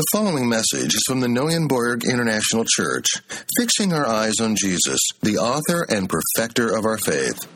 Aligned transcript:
The 0.00 0.18
following 0.18 0.48
message 0.48 0.94
is 0.94 1.02
from 1.06 1.20
the 1.20 1.26
Neuenborg 1.26 2.10
International 2.10 2.64
Church, 2.64 3.06
fixing 3.58 3.92
our 3.92 4.06
eyes 4.06 4.40
on 4.40 4.56
Jesus, 4.56 4.98
the 5.20 5.36
author 5.36 5.84
and 5.90 6.08
perfecter 6.08 6.74
of 6.74 6.86
our 6.86 6.96
faith. 6.96 7.46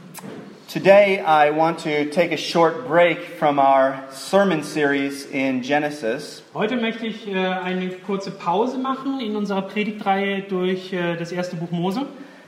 Today, 0.69 1.21
I 1.21 1.53
want 1.53 1.79
to 1.85 2.11
take 2.11 2.33
a 2.33 2.37
short 2.37 2.87
break 2.87 3.39
from 3.39 3.59
our 3.59 4.05
sermon 4.13 4.63
series 4.63 5.25
in 5.25 5.63
Genesis 5.63 6.43
Heute 6.53 6.77
möchte 6.77 7.07
ich 7.07 7.27
äh, 7.27 7.35
eine 7.35 7.89
kurze 8.07 8.31
Pause 8.31 8.77
machen 8.77 9.21
in 9.23 9.37
unserer 9.37 9.63
Predigtreihe 9.63 10.43
durch 10.43 10.93
äh, 10.93 11.17
das 11.17 11.33
erste 11.33 11.57
Buch 11.57 11.71
Mose, 11.71 12.07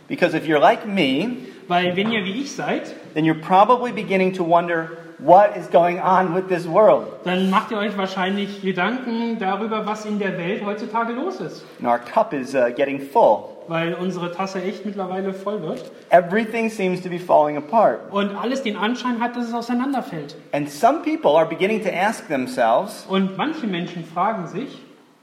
because 0.08 0.34
if 0.34 0.46
you're 0.46 0.60
like 0.60 0.86
me, 0.86 1.38
weil 1.68 1.96
wenn 1.96 2.12
ihr 2.12 2.22
wie 2.22 2.42
ich 2.42 2.52
seid, 2.52 2.94
then 3.14 3.24
you're 3.24 3.40
probably 3.40 3.92
beginning 3.92 4.34
to 4.34 4.44
wonder 4.44 5.05
what 5.18 5.56
is 5.56 5.68
going 5.70 6.00
on 6.00 6.34
with 6.34 6.48
this 6.48 6.66
world. 6.68 7.06
dann 7.24 7.48
macht 7.50 7.70
ihr 7.70 7.78
euch 7.78 7.96
wahrscheinlich 7.96 8.62
Gedanken 8.62 9.38
darüber, 9.38 9.86
was 9.86 10.04
in 10.04 10.18
der 10.18 10.36
Welt 10.38 10.64
heutzutage 10.64 11.12
los 11.12 11.40
ist, 11.40 11.64
And 11.78 11.88
our 11.88 11.98
cup 11.98 12.32
is 12.32 12.54
uh, 12.54 12.70
getting 12.74 13.00
full. 13.00 13.50
weil 13.68 13.94
unsere 13.94 14.30
Tasse 14.30 14.62
echt 14.62 14.84
mittlerweile 14.86 15.32
voll 15.32 15.60
wird 15.62 15.90
Everything 16.10 16.68
seems 16.70 17.00
to 17.02 17.08
be 17.08 17.18
falling 17.18 17.56
apart. 17.56 18.00
und 18.12 18.36
alles 18.36 18.62
den 18.62 18.76
Anschein 18.76 19.20
hat, 19.20 19.34
dass 19.36 19.48
es 19.48 19.54
auseinanderfällt. 19.54 20.36
And 20.52 20.70
some 20.70 21.00
people 21.02 21.30
are 21.36 21.46
beginning 21.46 21.82
to 21.82 21.90
ask 21.90 22.28
themselves, 22.28 23.06
Und 23.08 23.36
manche 23.36 23.66
Menschen 23.66 24.04
fragen 24.04 24.46
sich, 24.46 24.68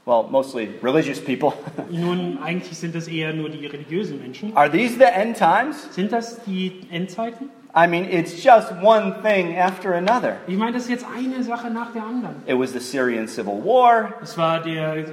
well, 0.06 0.24
mostly 0.30 0.68
religious 0.82 1.18
people, 1.24 1.52
nun 1.90 2.38
eigentlich 2.44 2.76
sind 2.76 2.94
es 2.94 3.08
eher 3.08 3.32
nur 3.32 3.48
die 3.48 3.64
religiösen 3.66 4.20
Menschen, 4.20 4.54
are 4.56 4.70
these 4.70 4.96
the 4.98 5.04
end 5.04 5.38
times? 5.38 5.88
sind 5.94 6.12
das 6.12 6.42
die 6.44 6.80
Endzeiten? 6.90 7.48
I 7.76 7.88
mean, 7.88 8.04
it's 8.04 8.40
just 8.40 8.70
one 8.80 9.20
thing 9.22 9.56
after 9.56 9.94
another. 9.94 10.36
Ich 10.46 10.56
meine, 10.56 10.72
das 10.72 10.84
ist 10.84 10.90
jetzt 10.90 11.06
eine 11.12 11.42
Sache 11.42 11.70
nach 11.70 11.92
der 11.92 12.04
anderen. 12.04 12.36
It 12.46 12.56
was 12.56 12.72
the 12.72 12.78
Syrian 12.78 13.26
civil 13.26 13.64
war, 13.64 14.14
Es 14.22 14.38
war 14.38 14.60
der 14.60 15.04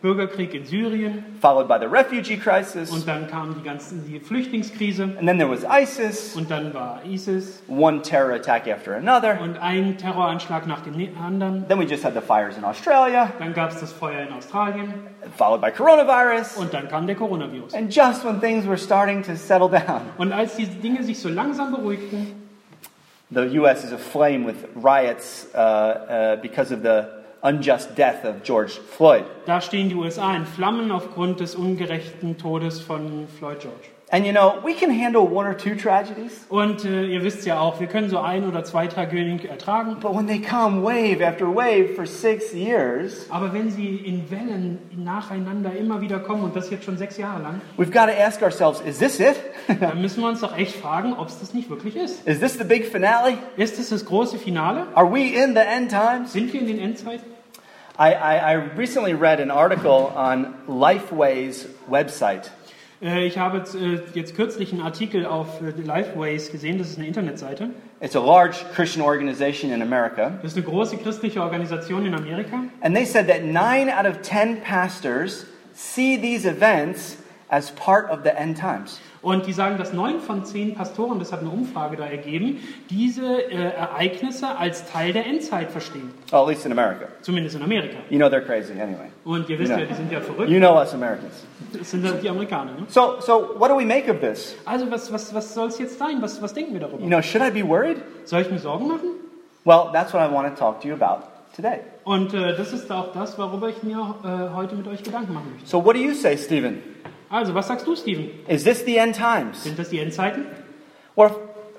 Bürgerkrieg 0.00 0.54
in 0.54 0.64
Syrien 0.64 1.24
followed 1.40 1.66
by 1.66 1.78
the 1.78 1.86
refugee 1.86 2.36
crisis, 2.36 2.90
und 2.90 3.06
dann 3.08 3.26
kam 3.26 3.54
die 3.54 3.62
ganze 3.62 3.96
die 3.96 4.20
Flüchtlingskrise 4.20 5.02
and 5.02 5.26
then 5.26 5.38
there 5.38 5.50
was 5.50 5.64
ISIS, 5.64 6.36
und 6.36 6.50
dann 6.50 6.72
war 6.72 7.00
ISIS 7.04 7.62
one 7.68 8.00
terror 8.02 8.32
attack 8.34 8.68
after 8.68 8.94
another. 8.96 9.40
und 9.40 9.58
ein 9.58 9.96
Terroranschlag 9.98 10.66
nach 10.66 10.80
dem 10.82 10.94
anderen. 11.20 11.66
Then 11.68 11.78
we 11.78 11.84
just 11.84 12.04
had 12.04 12.14
the 12.14 12.20
fires 12.20 12.56
in 12.56 12.64
Australia, 12.64 13.32
Dann 13.38 13.52
gab 13.54 13.70
es 13.72 13.80
das 13.80 13.92
Feuer 13.92 14.20
in 14.26 14.32
Australien 14.32 14.94
followed 15.36 15.60
by 15.60 15.70
coronavirus. 15.70 16.56
und 16.56 16.72
dann 16.72 16.88
kam 16.88 17.06
der 17.06 17.16
Coronavirus. 17.16 17.74
And 17.74 17.92
just 17.94 18.24
when 18.24 18.40
things 18.40 18.66
were 18.66 18.78
starting 18.78 19.22
to 19.24 19.34
settle 19.34 19.68
down, 19.68 20.02
Und 20.16 20.32
als 20.32 20.56
die 20.56 20.66
Dinge 20.66 21.02
sich 21.02 21.18
so 21.18 21.28
langsam 21.28 21.72
beruhigten, 21.72 22.34
the 23.30 23.40
U.S. 23.58 23.84
is 23.84 23.92
aflame 23.92 24.46
with 24.46 24.56
riots 24.74 25.48
uh, 25.54 25.58
uh, 25.58 26.36
because 26.40 26.72
of 26.72 26.82
the 26.82 27.17
unjust 27.42 27.96
death 27.96 28.24
of 28.24 28.42
George 28.42 28.72
Floyd. 28.96 29.24
da 29.46 29.60
stehen 29.60 29.88
die 29.88 29.94
USA 29.94 30.34
in 30.34 30.44
Flammen 30.46 30.90
aufgrund 30.90 31.40
des 31.40 31.54
ungerechten 31.54 32.36
Todes 32.38 32.80
von 32.80 33.28
Floyd 33.38 33.60
George. 33.60 33.97
And 34.10 34.24
you 34.24 34.32
know, 34.32 34.58
we 34.64 34.72
can 34.72 34.90
handle 34.90 35.26
one 35.26 35.46
or 35.46 35.54
two 35.54 35.74
tragedies, 35.74 36.46
Und 36.48 36.82
äh, 36.86 37.04
ihr 37.04 37.22
wisst 37.22 37.44
ja 37.44 37.60
auch, 37.60 37.78
wir 37.78 37.88
können 37.88 38.08
so 38.08 38.18
ein 38.18 38.48
oder 38.48 38.64
zwei 38.64 38.86
Tragödien 38.86 39.38
ertragen, 39.44 39.98
but 40.00 40.16
when 40.16 40.26
they 40.26 40.40
come 40.40 40.82
wave 40.82 41.20
after 41.20 41.46
wave 41.46 41.94
for 41.94 42.06
six 42.06 42.54
years, 42.54 43.26
aber 43.28 43.52
wenn 43.52 43.70
sie 43.70 43.96
in 43.96 44.30
Wellen 44.30 44.78
nacheinander 44.96 45.76
immer 45.76 46.00
wieder 46.00 46.20
kommen 46.20 46.44
und 46.44 46.56
das 46.56 46.70
jetzt 46.70 46.84
schon 46.84 46.96
sechs 46.96 47.18
Jahre 47.18 47.42
lang, 47.42 47.60
we've 47.76 47.92
got 47.92 48.06
to 48.06 48.18
ask 48.18 48.40
ourselves 48.40 48.80
is 48.80 48.98
this 48.98 49.20
it? 49.20 49.36
dann 49.80 50.00
müssen 50.00 50.22
wir 50.22 50.28
uns 50.30 50.40
doch 50.40 50.56
echt 50.56 50.76
fragen, 50.76 51.12
ob 51.12 51.28
es 51.28 51.38
das 51.38 51.52
nicht 51.52 51.68
wirklich 51.68 51.94
ist. 51.94 52.26
is 52.26 52.40
this 52.40 52.56
the 52.56 52.64
big 52.64 52.86
finale? 52.86 53.34
Ist 53.58 53.78
es 53.78 53.90
das 53.90 54.06
große 54.06 54.38
Finale? 54.38 54.86
Are 54.94 55.12
we 55.12 55.34
in 55.34 55.52
the 55.52 55.60
end 55.60 55.90
times? 55.90 56.32
Sind 56.32 56.50
wir 56.54 56.62
in 56.62 56.66
den 56.66 56.78
Endzeiten? 56.78 57.26
I, 58.00 58.14
I, 58.14 58.38
I 58.38 58.54
recently 58.54 59.12
read 59.12 59.38
an 59.38 59.50
article 59.50 60.12
on 60.16 60.54
Lifeway's 60.66 61.66
website. 61.88 62.50
Äh, 63.00 63.26
Ich 63.26 63.38
habe 63.38 63.58
jetzt, 63.58 63.74
äh, 63.74 64.00
jetzt 64.14 64.34
kürzlich 64.34 64.72
einen 64.72 64.82
Artikel 64.82 65.26
auf 65.26 65.60
äh, 65.62 65.70
Lifeways 65.80 66.50
gesehen, 66.50 66.78
das 66.78 66.90
ist 66.90 66.98
eine 66.98 67.06
Internetseite. 67.06 67.70
It's 68.00 68.16
a 68.16 68.20
large 68.20 68.56
Christian 68.74 69.04
organization 69.04 69.72
in 69.72 69.82
America. 69.82 70.32
Das 70.42 70.52
ist 70.52 70.56
eine 70.56 70.66
große 70.66 70.96
christliche 70.98 71.42
Organisation 71.42 72.06
in 72.06 72.14
Amerika. 72.14 72.64
And 72.80 72.94
they 72.94 73.04
said 73.04 73.28
that 73.28 73.44
nine 73.44 73.90
out 73.90 74.06
of 74.06 74.22
ten 74.22 74.60
pastors 74.62 75.46
see 75.74 76.16
these 76.16 76.48
events 76.48 77.18
as 77.50 77.70
part 77.72 78.10
of 78.10 78.20
the 78.24 78.30
end 78.30 78.58
times. 78.58 79.00
Und 79.20 79.46
die 79.46 79.52
sagen, 79.52 79.78
dass 79.78 79.92
neun 79.92 80.20
von 80.20 80.44
zehn 80.44 80.74
Pastoren, 80.74 81.18
das 81.18 81.32
hat 81.32 81.40
eine 81.40 81.50
Umfrage 81.50 81.96
da 81.96 82.06
ergeben, 82.06 82.58
diese 82.88 83.42
äh, 83.50 83.72
Ereignisse 83.74 84.56
als 84.56 84.84
Teil 84.90 85.12
der 85.12 85.26
Endzeit 85.26 85.70
verstehen. 85.70 86.12
Well, 86.30 86.42
at 86.42 86.48
least 86.48 86.66
in 86.66 86.72
America. 86.72 87.06
Zumindest 87.22 87.56
in 87.56 87.62
Amerika. 87.62 87.96
You 88.10 88.18
know 88.18 88.28
they're 88.28 88.44
crazy 88.44 88.72
anyway. 88.72 89.08
Und 89.24 89.48
ihr 89.48 89.58
wisst 89.58 89.72
Ja. 89.72 89.78
ja, 89.78 89.86
die 89.86 89.94
sind 89.94 90.12
ja 90.12 90.20
verrückt. 90.20 90.50
You 90.50 90.58
know 90.58 90.76
us 90.78 90.94
Americans. 90.94 91.44
Das 91.72 91.90
sind 91.90 92.04
ja 92.04 92.12
die 92.12 92.28
Amerikaner. 92.28 92.72
Ne? 92.72 92.86
So, 92.88 93.16
so 93.20 93.54
what 93.58 93.70
do 93.70 93.78
we 93.78 93.84
make 93.84 94.08
of 94.10 94.20
this? 94.20 94.54
Also 94.64 94.88
was, 94.90 95.12
was, 95.12 95.34
was 95.34 95.52
soll 95.52 95.68
es 95.68 95.78
jetzt 95.78 95.98
sein? 95.98 96.22
Was, 96.22 96.40
was 96.40 96.54
denken 96.54 96.74
wir 96.74 96.80
darüber? 96.80 97.02
You 97.02 97.08
know, 97.08 97.20
should 97.20 97.42
I 97.42 97.50
be 97.50 97.66
worried? 97.66 97.96
Soll 98.24 98.42
ich 98.42 98.50
mir 98.50 98.58
Sorgen 98.58 98.86
machen? 98.86 99.10
Well, 99.64 99.90
that's 99.92 100.12
what 100.14 100.22
I 100.22 100.32
want 100.32 100.48
to 100.48 100.58
talk 100.58 100.80
to 100.82 100.88
you 100.88 100.94
about 100.94 101.24
today. 101.54 101.80
Und 102.04 102.32
äh, 102.32 102.56
das 102.56 102.72
ist 102.72 102.90
auch 102.90 103.12
das, 103.12 103.36
worüber 103.36 103.68
ich 103.68 103.82
mir 103.82 103.98
äh, 104.24 104.54
heute 104.54 104.76
mit 104.76 104.86
euch 104.86 105.02
Gedanken 105.02 105.34
machen 105.34 105.50
möchte. 105.52 105.68
So, 105.68 105.84
what 105.84 105.94
do 105.96 106.00
you 106.00 106.14
say, 106.14 106.38
Stephen? 106.38 106.78
Also, 107.30 107.54
was 107.54 107.68
sagst 107.68 107.86
du, 107.86 107.94
Steven? 107.94 108.30
Is 108.48 108.64
this 108.64 108.82
the 108.84 108.98
end 108.98 109.14
times? 109.14 109.62
Sind 109.62 109.78
das 109.78 109.90
die 109.90 109.98
Endzeiten? 109.98 110.46
Well, 111.14 111.36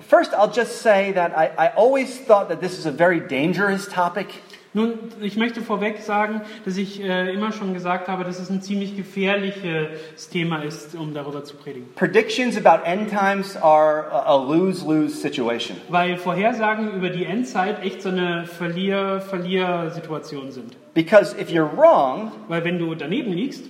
first, 0.08 0.32
I'll 0.32 0.52
just 0.52 0.80
say 0.82 1.12
that 1.12 1.32
I, 1.36 1.50
I 1.58 1.72
always 1.76 2.18
thought 2.20 2.48
that 2.50 2.60
this 2.60 2.78
is 2.78 2.86
a 2.86 2.92
very 2.92 3.18
dangerous 3.20 3.88
topic. 3.88 4.28
Nun, 4.72 5.00
ich 5.20 5.36
möchte 5.36 5.62
vorweg 5.62 6.00
sagen, 6.00 6.42
dass 6.64 6.76
ich 6.76 7.02
äh, 7.02 7.34
immer 7.34 7.50
schon 7.50 7.74
gesagt 7.74 8.06
habe, 8.06 8.22
dass 8.22 8.38
es 8.38 8.50
ein 8.50 8.62
ziemlich 8.62 8.96
gefährliches 8.96 10.28
Thema 10.30 10.62
ist, 10.62 10.94
um 10.94 11.12
darüber 11.12 11.42
zu 11.42 11.56
predigen. 11.56 11.88
Predictions 11.96 12.56
about 12.56 12.84
end 12.84 13.10
times 13.10 13.56
are 13.56 14.08
a, 14.12 14.26
a 14.26 14.36
lose 14.36 14.86
lose 14.86 15.16
situation. 15.20 15.76
Weil 15.88 16.16
Vorhersagen 16.16 16.92
über 16.94 17.10
die 17.10 17.24
Endzeit 17.24 17.82
echt 17.82 18.00
so 18.02 18.10
eine 18.10 18.46
Verlier-Verlier-Situation 18.46 20.52
sind. 20.52 20.76
Because 20.94 21.34
if 21.36 21.50
you're 21.50 21.68
wrong, 21.76 22.30
Weil 22.46 22.62
wenn 22.64 22.78
du 22.78 22.94
daneben 22.94 23.32
liegst, 23.32 23.64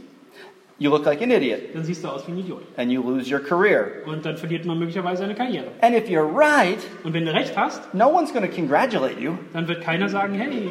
you 0.81 0.91
look 0.91 1.05
like 1.07 1.23
an 1.23 1.31
idiot 1.31 1.61
dann 1.75 1.85
siehst 1.85 2.03
du 2.03 2.09
aus 2.09 2.27
wie 2.27 2.33
ein 2.33 2.39
Idiot. 2.39 2.63
and 2.77 2.91
you 2.91 3.01
lose 3.03 3.33
your 3.33 3.39
career. 3.41 3.87
Und 4.07 4.25
dann 4.27 4.37
verliert 4.37 4.65
man 4.67 4.79
möglicherweise 4.81 5.23
eine 5.23 5.37
Karriere. 5.37 5.67
And 5.83 5.95
if 5.97 6.09
you're 6.09 6.27
right, 6.35 6.79
Und 7.05 7.13
wenn 7.15 7.25
du 7.25 7.33
recht 7.33 7.57
hast, 7.57 7.95
no 7.95 8.09
one's 8.09 8.33
going 8.33 8.45
to 8.45 8.53
congratulate 8.53 9.21
you. 9.21 9.35
dann 9.53 9.69
wird 9.69 9.83
keiner 9.83 10.09
sagen, 10.09 10.35
hey, 10.35 10.69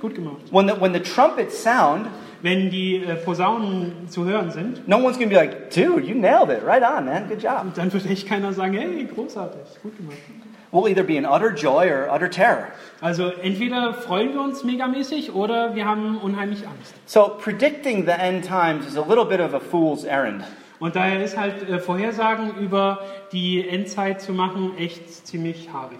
gut 0.00 0.14
gemacht. 0.14 0.36
When 0.50 0.66
the, 0.68 0.80
when 0.80 0.94
the 0.94 1.00
trumpets 1.00 1.62
sound, 1.62 2.06
Wenn 2.40 2.70
die 2.70 3.02
äh, 3.02 3.16
Posaunen 3.16 4.08
zu 4.08 4.24
hören 4.24 4.52
sind, 4.52 4.86
no 4.86 4.98
one's 4.98 5.18
going 5.18 5.28
to 5.28 5.34
be 5.34 5.34
like, 5.34 5.70
dude, 5.74 6.06
you 6.06 6.14
nailed 6.14 6.50
it. 6.50 6.64
Right 6.64 6.84
on, 6.84 7.04
man. 7.06 7.26
Good 7.28 7.42
job. 7.42 7.64
dann 7.74 7.92
wird 7.92 8.08
echt 8.08 8.28
keiner 8.28 8.52
sagen, 8.52 8.74
hey, 8.74 9.08
großartig, 9.12 9.60
gut 9.82 9.96
gemacht. 9.96 10.18
We'll 10.70 10.88
either 10.88 11.02
be 11.02 11.16
in 11.16 11.24
utter 11.24 11.50
joy 11.50 11.88
or 11.88 12.10
utter 12.10 12.28
terror. 12.28 12.68
Also 13.00 13.30
entweder 13.42 13.94
freuen 13.94 14.34
wir 14.34 14.42
uns 14.42 14.64
megamäßig 14.64 15.32
oder 15.32 15.74
wir 15.74 15.86
haben 15.86 16.18
unheimlich 16.18 16.66
Angst. 16.66 16.94
So 17.06 17.28
predicting 17.38 18.04
the 18.04 18.12
end 18.12 18.44
times 18.44 18.86
is 18.86 18.96
a 18.96 19.02
little 19.02 19.24
bit 19.24 19.40
of 19.40 19.54
a 19.54 19.60
fool's 19.60 20.04
errand. 20.04 20.44
Und 20.78 20.94
daher 20.94 21.22
ist 21.24 21.36
halt 21.36 21.68
äh, 21.68 21.78
Vorhersagen 21.78 22.56
über 22.58 23.00
die 23.32 23.66
Endzeit 23.66 24.20
zu 24.20 24.32
machen 24.32 24.76
echt 24.76 25.26
ziemlich 25.26 25.72
haarig. 25.72 25.98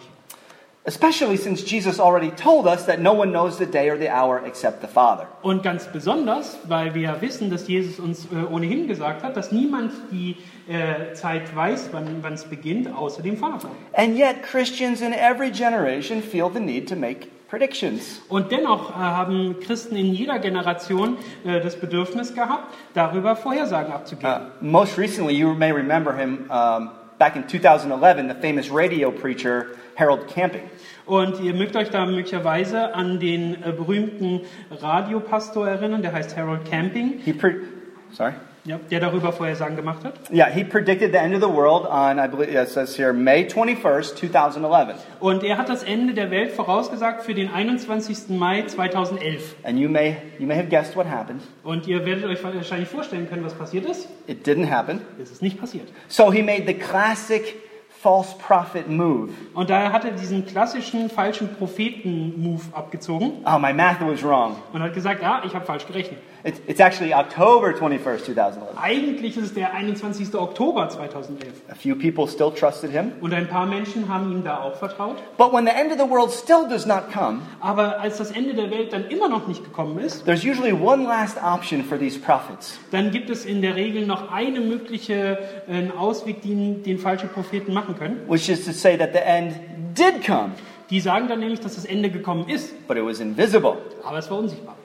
Especially 0.89 1.37
since 1.37 1.63
Jesus 1.63 2.01
already 2.01 2.31
told 2.31 2.67
us 2.67 2.87
that 2.87 2.99
no 2.99 3.13
one 3.13 3.31
knows 3.31 3.59
the 3.59 3.67
day 3.67 3.91
or 3.91 3.99
the 3.99 4.09
hour 4.09 4.43
except 4.47 4.81
the 4.81 4.87
Father. 4.87 5.27
Und 5.43 5.63
ganz 5.63 5.85
besonders, 5.85 6.57
weil 6.67 6.95
wir 6.95 7.21
wissen, 7.21 7.51
dass 7.51 7.69
Jesus 7.69 7.99
uns 7.99 8.27
äh, 8.33 8.51
ohnehin 8.51 8.89
gesagt 8.89 9.23
hat, 9.23 9.37
dass 9.37 9.53
niemand 9.53 9.93
die 10.11 10.37
äh, 10.67 11.13
Zeit 11.13 11.55
weiß, 11.55 11.91
wann 11.93 12.33
es 12.33 12.45
beginnt, 12.45 12.89
außer 12.91 13.23
dem 13.23 13.37
Vater. 13.37 13.69
And 13.93 14.17
yet 14.17 14.43
Christians 14.43 15.03
in 15.03 15.13
every 15.13 15.51
generation 15.51 16.23
feel 16.23 16.51
the 16.51 16.59
need 16.59 16.89
to 16.89 16.97
make 16.97 17.29
predictions. 17.51 18.23
Und 18.31 18.51
dennoch 18.51 18.89
äh, 18.89 18.95
haben 18.95 19.57
Christen 19.61 19.95
in 19.95 20.15
jeder 20.15 20.39
Generation 20.39 21.19
äh, 21.45 21.61
das 21.61 21.77
Bedürfnis 21.77 22.35
gehabt, 22.35 22.75
darüber 22.95 23.37
Vorhersagen 23.37 23.93
abzugeben. 23.93 24.47
Uh, 24.63 24.65
most 24.65 24.97
recently, 24.97 25.35
you 25.35 25.53
may 25.53 25.71
remember 25.71 26.17
him 26.17 26.51
um, 26.51 26.93
back 27.19 27.37
in 27.37 27.47
2011, 27.47 28.29
the 28.29 28.35
famous 28.41 28.71
radio 28.71 29.11
preacher 29.11 29.67
Harold 29.99 30.29
Camping. 30.29 30.71
Und 31.09 31.41
ihr 31.41 31.55
mögt 31.55 31.75
euch 31.75 31.89
da 31.89 32.05
möglicherweise 32.05 32.95
an 32.95 33.19
den 33.19 33.55
äh, 33.55 33.73
berühmten 33.73 34.43
Radiopastor 34.71 35.67
erinnern, 35.67 36.03
der 36.03 36.13
heißt 36.13 36.37
Harold 36.37 36.71
Camping, 36.71 37.15
sorry. 38.13 38.35
ja, 38.67 38.79
der 38.91 39.01
darüber 39.01 39.33
Vorhersagen 39.33 39.75
gemacht 39.75 40.05
hat. 40.05 40.31
Yeah, 40.31 40.51
he 40.51 40.63
predicted 40.65 41.13
the 41.13 41.19
end 41.19 41.35
of 41.35 41.41
the 41.41 41.49
world 41.49 41.87
on, 41.87 42.19
I 42.19 42.29
believe 42.29 42.53
it 42.53 42.69
says 42.69 42.95
here, 42.99 43.15
May 43.15 43.47
21st, 43.47 44.17
2011. 44.17 44.97
Und 45.21 45.43
er 45.45 45.57
hat 45.57 45.71
das 45.71 45.83
Ende 45.83 46.13
der 46.13 46.31
Welt 46.31 46.53
vorausgesagt 46.53 47.23
für 47.25 47.33
den 47.33 47.51
21. 47.51 48.29
Mai 48.29 48.65
2011. 48.67 49.57
And 49.63 49.79
you 49.79 49.89
may, 49.89 50.19
you 50.39 50.47
may 50.47 50.57
have 50.57 50.69
guessed 50.69 50.95
what 50.95 51.07
happened. 51.07 51.41
Und 51.65 51.87
ihr 51.87 52.05
werdet 52.05 52.27
euch 52.27 52.45
wahrscheinlich 52.45 52.91
vorstellen 52.91 53.31
können, 53.31 53.45
was 53.47 53.55
passiert 53.55 53.87
ist. 53.87 54.09
It 54.27 54.47
didn't 54.47 54.69
happen. 54.71 55.01
Es 55.23 55.31
ist 55.31 55.41
nicht 55.41 55.59
passiert. 55.59 55.89
So 56.09 56.31
he 56.31 56.43
made 56.43 56.65
the 56.67 56.75
classic 56.75 57.55
false 58.01 58.35
prophet 58.39 58.89
move. 58.89 59.31
Und 59.55 59.71
daher 59.71 59.93
hat 59.93 60.05
er 60.05 60.13
diesen 60.13 60.47
klassischen 60.47 61.11
falschen 61.11 61.49
Propheten-Move 61.57 62.63
abgezogen 62.73 63.33
Oh, 63.45 63.59
my 63.59 63.73
math 63.73 64.01
was 64.01 64.23
wrong. 64.23 64.57
und 64.73 64.83
hat 64.83 64.95
gesagt, 64.95 65.23
ja, 65.23 65.43
ich 65.45 65.55
habe 65.55 65.65
falsch 65.65 65.87
gerechnet. 65.87 66.21
It's, 66.45 66.61
it's 66.69 66.79
actually 66.81 67.13
October 67.13 67.73
21st, 67.75 68.25
2011. 68.27 68.79
Eigentlich 68.81 69.37
ist 69.37 69.45
es 69.45 69.55
der 69.55 69.75
21. 69.75 70.33
Oktober 70.37 70.89
2011. 70.89 71.53
A 71.69 71.75
few 71.75 71.97
people 71.97 72.29
still 72.29 72.53
trusted 72.53 72.93
him. 72.93 73.11
Und 73.21 73.35
ein 73.35 73.49
paar 73.49 73.67
Menschen 73.67 74.09
haben 74.09 74.31
ihm 74.31 74.45
da 74.45 74.61
auch 74.63 74.77
vertraut. 74.77 75.17
But 75.37 75.53
when 75.53 75.67
the 75.67 75.73
end 75.73 75.91
of 75.91 75.99
the 75.99 76.09
world 76.09 76.31
still 76.31 76.69
does 76.69 76.87
not 76.87 77.11
come, 77.13 77.41
Aber 77.61 77.99
als 78.01 78.19
das 78.19 78.31
Ende 78.31 78.55
der 78.55 78.71
Welt 78.71 78.93
dann 78.93 79.07
immer 79.09 79.29
noch 79.29 79.49
nicht 79.49 79.65
gekommen 79.65 79.99
ist, 79.99 80.25
there's 80.27 80.45
usually 80.45 80.73
one 80.73 81.03
last 81.03 81.37
option 81.43 81.83
for 81.83 81.99
these 81.99 82.19
prophets. 82.19 82.79
dann 82.93 83.11
gibt 83.11 83.31
es 83.31 83.45
in 83.45 83.61
der 83.61 83.75
Regel 83.75 84.07
noch 84.07 84.31
eine 84.31 84.61
mögliche 84.61 85.39
äh, 85.69 85.91
Ausweg, 85.99 86.43
den, 86.43 86.85
den 86.85 86.99
falsche 86.99 87.27
Propheten 87.27 87.73
machen 87.73 87.97
können. 87.97 88.21
which 88.29 88.49
is 88.49 88.65
to 88.65 88.71
say 88.71 88.97
that 88.97 89.11
the 89.13 89.19
end 89.19 89.55
did 89.99 90.25
come, 90.25 90.53
Die 90.91 91.01
sagen 91.01 91.27
dann 91.29 91.41
nämlich, 91.41 91.59
dass 91.61 91.75
das 91.75 91.85
Ende 91.85 92.11
gekommen 92.11 92.49
ist, 92.49 92.87
but 92.87 92.97
it 92.97 93.05
was 93.05 93.19
invisible. 93.19 93.75
aber 94.05 94.19
es 94.19 94.31
war 94.31 94.39
unsichtbar. 94.39 94.77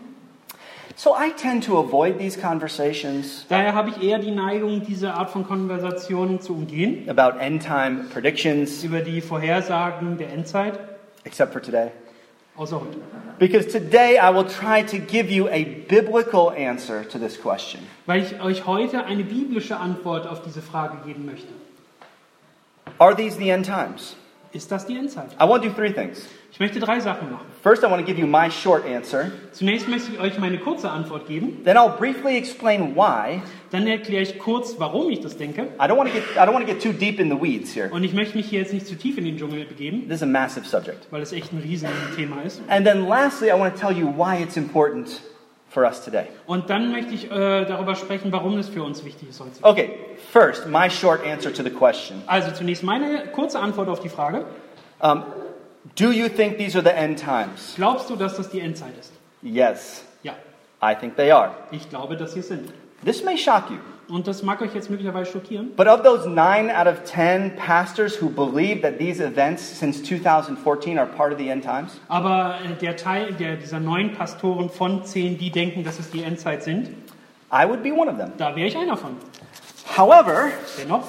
So 0.96 1.16
I 1.16 1.32
tend 1.32 1.64
to 1.66 1.80
avoid 1.80 2.20
these 2.20 2.40
conversations 2.40 3.46
Daher 3.50 3.74
habe 3.74 3.90
ich 3.90 4.02
eher 4.04 4.20
die 4.20 4.32
Neigung, 4.32 4.84
diese 4.86 5.14
Art 5.14 5.32
von 5.32 5.46
Konversationen 5.46 6.40
zu 6.40 6.54
umgehen, 6.54 7.10
about 7.10 7.40
end 7.40 7.64
time 7.64 8.06
predictions, 8.14 8.84
über 8.84 9.02
die 9.02 9.22
Vorhersagen 9.22 10.18
der 10.18 10.32
Endzeit, 10.32 10.80
except 11.24 11.52
for 11.52 11.62
today. 11.62 11.90
außer 12.56 12.80
heute. 12.80 12.98
Because 13.40 13.68
today 13.68 14.20
I 14.20 14.30
will 14.34 14.46
try 14.46 14.84
to 14.84 15.00
give 15.00 15.32
you 15.32 15.48
a 15.48 15.66
biblical 15.90 16.52
answer 16.52 17.04
to 17.10 17.18
this 17.18 17.42
question. 17.42 17.82
Weil 18.06 18.22
ich 18.22 18.40
euch 18.42 18.68
heute 18.68 19.06
eine 19.06 19.24
biblische 19.24 19.78
Antwort 19.78 20.28
auf 20.28 20.44
diese 20.44 20.62
Frage 20.62 20.98
geben 21.06 21.26
möchte. 21.26 21.52
Are 23.00 23.16
these 23.16 23.38
the 23.38 23.50
end 23.50 23.66
times? 23.66 24.16
Ist 24.52 24.72
das 24.72 24.86
die 24.86 24.96
Endzeit? 24.96 25.32
I 25.42 25.48
want 25.50 25.64
to 25.64 25.70
do 25.70 25.76
three 25.76 25.92
things. 25.92 26.28
Ich 26.54 26.60
möchte 26.60 26.80
drei 26.80 27.00
Sachen 27.00 27.32
machen. 27.32 27.48
First, 27.64 27.82
I 27.82 27.88
want 27.88 27.98
to 28.00 28.06
give 28.06 28.20
you 28.22 28.28
my 28.28 28.48
short 28.52 28.86
answer. 28.86 29.32
Zunächst 29.54 29.90
möchte 29.90 30.12
ich 30.14 30.20
euch 30.20 30.38
meine 30.38 30.60
kurze 30.60 30.88
Antwort 30.88 31.26
geben, 31.28 31.64
Then 31.66 31.78
I'll 31.78 31.98
briefly 31.98 32.38
explain 32.38 32.96
why. 32.96 33.42
dann 33.72 33.88
erkläre 33.88 34.22
ich 34.22 34.38
kurz, 34.38 34.76
warum 34.78 35.10
ich 35.10 35.20
das 35.20 35.36
denke. 35.36 35.64
I 35.64 35.86
don't 35.86 35.98
want 35.98 36.12
to 36.12 36.14
get 36.16 36.24
I 36.36 36.42
don't 36.48 36.54
want 36.54 36.68
to 36.68 36.72
get 36.72 36.80
too 36.80 36.94
deep 36.94 37.20
in 37.20 37.32
the 37.32 37.42
weeds 37.42 37.74
here. 37.76 37.90
Und 37.92 38.04
ich 38.04 38.14
möchte 38.14 38.38
mich 38.38 38.46
hier 38.46 38.60
jetzt 38.60 38.72
nicht 38.72 38.86
zu 38.86 38.96
tief 38.96 39.18
in 39.18 39.26
den 39.26 39.36
Dschungel 39.36 39.66
begeben, 39.66 40.04
This 40.08 40.18
is 40.18 40.22
a 40.22 40.28
massive 40.28 40.64
subject. 40.68 41.08
weil 41.10 41.24
es 41.24 41.32
echt 41.32 41.52
ein 41.54 41.58
Riesenthema 41.58 42.44
ist. 42.44 42.62
And 42.68 42.86
then 42.86 43.08
lastly, 43.08 43.48
I 43.50 43.60
want 43.60 43.74
to 43.76 43.88
tell 43.88 43.98
you 43.98 44.10
why 44.16 44.40
it's 44.40 44.56
important 44.56 45.22
for 45.70 45.86
us 45.86 46.06
today. 46.06 46.26
Und 46.46 46.70
dann 46.70 46.92
möchte 46.92 47.16
ich 47.16 47.32
äh, 47.32 47.66
darüber 47.66 47.96
sprechen, 47.96 48.32
warum 48.32 48.60
es 48.60 48.70
für 48.70 48.84
uns 48.84 49.04
wichtig 49.04 49.30
ist 49.30 49.40
heute. 49.40 49.54
Okay, 49.64 49.90
first, 50.32 50.68
my 50.68 50.88
short 50.88 51.26
answer 51.26 51.52
to 51.52 51.64
the 51.64 51.72
question. 51.72 52.22
Also 52.28 52.52
zunächst 52.52 52.84
meine 52.84 53.24
kurze 53.32 53.58
Antwort 53.58 53.90
auf 53.90 54.02
die 54.02 54.10
Frage. 54.10 54.46
Um, 55.00 55.24
do 55.98 56.12
you 56.12 56.28
think 56.30 56.58
these 56.58 56.76
are 56.78 56.84
the 56.84 56.94
end 56.96 57.18
times? 57.20 57.74
Glaubst 57.76 58.10
du, 58.10 58.16
dass 58.16 58.36
das 58.38 58.50
die 58.50 58.60
Endzeit 58.62 58.94
ist? 59.00 59.12
Yes, 59.42 60.04
Ja, 60.24 60.34
I 60.82 60.96
think 60.96 61.16
they 61.16 61.32
are. 61.32 61.52
ich 61.72 61.90
glaube, 61.90 62.16
dass 62.18 62.34
sie 62.34 62.40
es 62.40 62.48
sind. 62.48 62.72
This 63.04 63.24
may 63.24 63.38
shock 63.38 63.70
you, 63.70 63.78
Und 64.14 64.28
das 64.28 64.44
mag 64.44 64.62
euch 64.62 64.74
jetzt 64.74 64.90
möglicherweise 64.90 65.32
schockieren. 65.32 65.72
but 65.76 65.88
of 65.88 66.04
those 66.04 66.28
nine 66.30 66.70
out 66.74 66.88
of 66.88 67.04
ten 67.04 67.54
pastors 67.58 68.22
who 68.22 68.30
believe 68.30 68.82
that 68.82 68.98
these 68.98 69.22
events 69.22 69.62
since 69.80 70.02
2014 70.02 70.98
are 70.98 71.08
part 71.08 71.32
of 71.34 71.38
the 71.38 71.50
end 71.50 71.64
times, 71.64 72.00
Aber 72.08 72.56
äh, 72.64 72.76
der 72.80 72.96
Teil 72.96 73.34
der, 73.34 73.56
dieser 73.58 73.80
neun 73.82 74.14
Pastoren 74.14 74.70
von 74.70 75.04
zehn, 75.04 75.38
die 75.38 75.52
denken, 75.52 75.84
dass 75.84 76.00
es 76.00 76.10
die 76.12 76.24
Endzeit 76.24 76.64
sind, 76.64 76.88
I 77.52 77.68
would 77.68 77.84
be 77.84 77.92
one 77.94 78.10
of 78.10 78.18
them. 78.18 78.32
da 78.38 78.56
wäre 78.56 78.68
ich 78.68 78.78
einer 78.78 78.96
von. 78.98 79.18
However, 79.98 80.48
Dennoch 80.82 81.04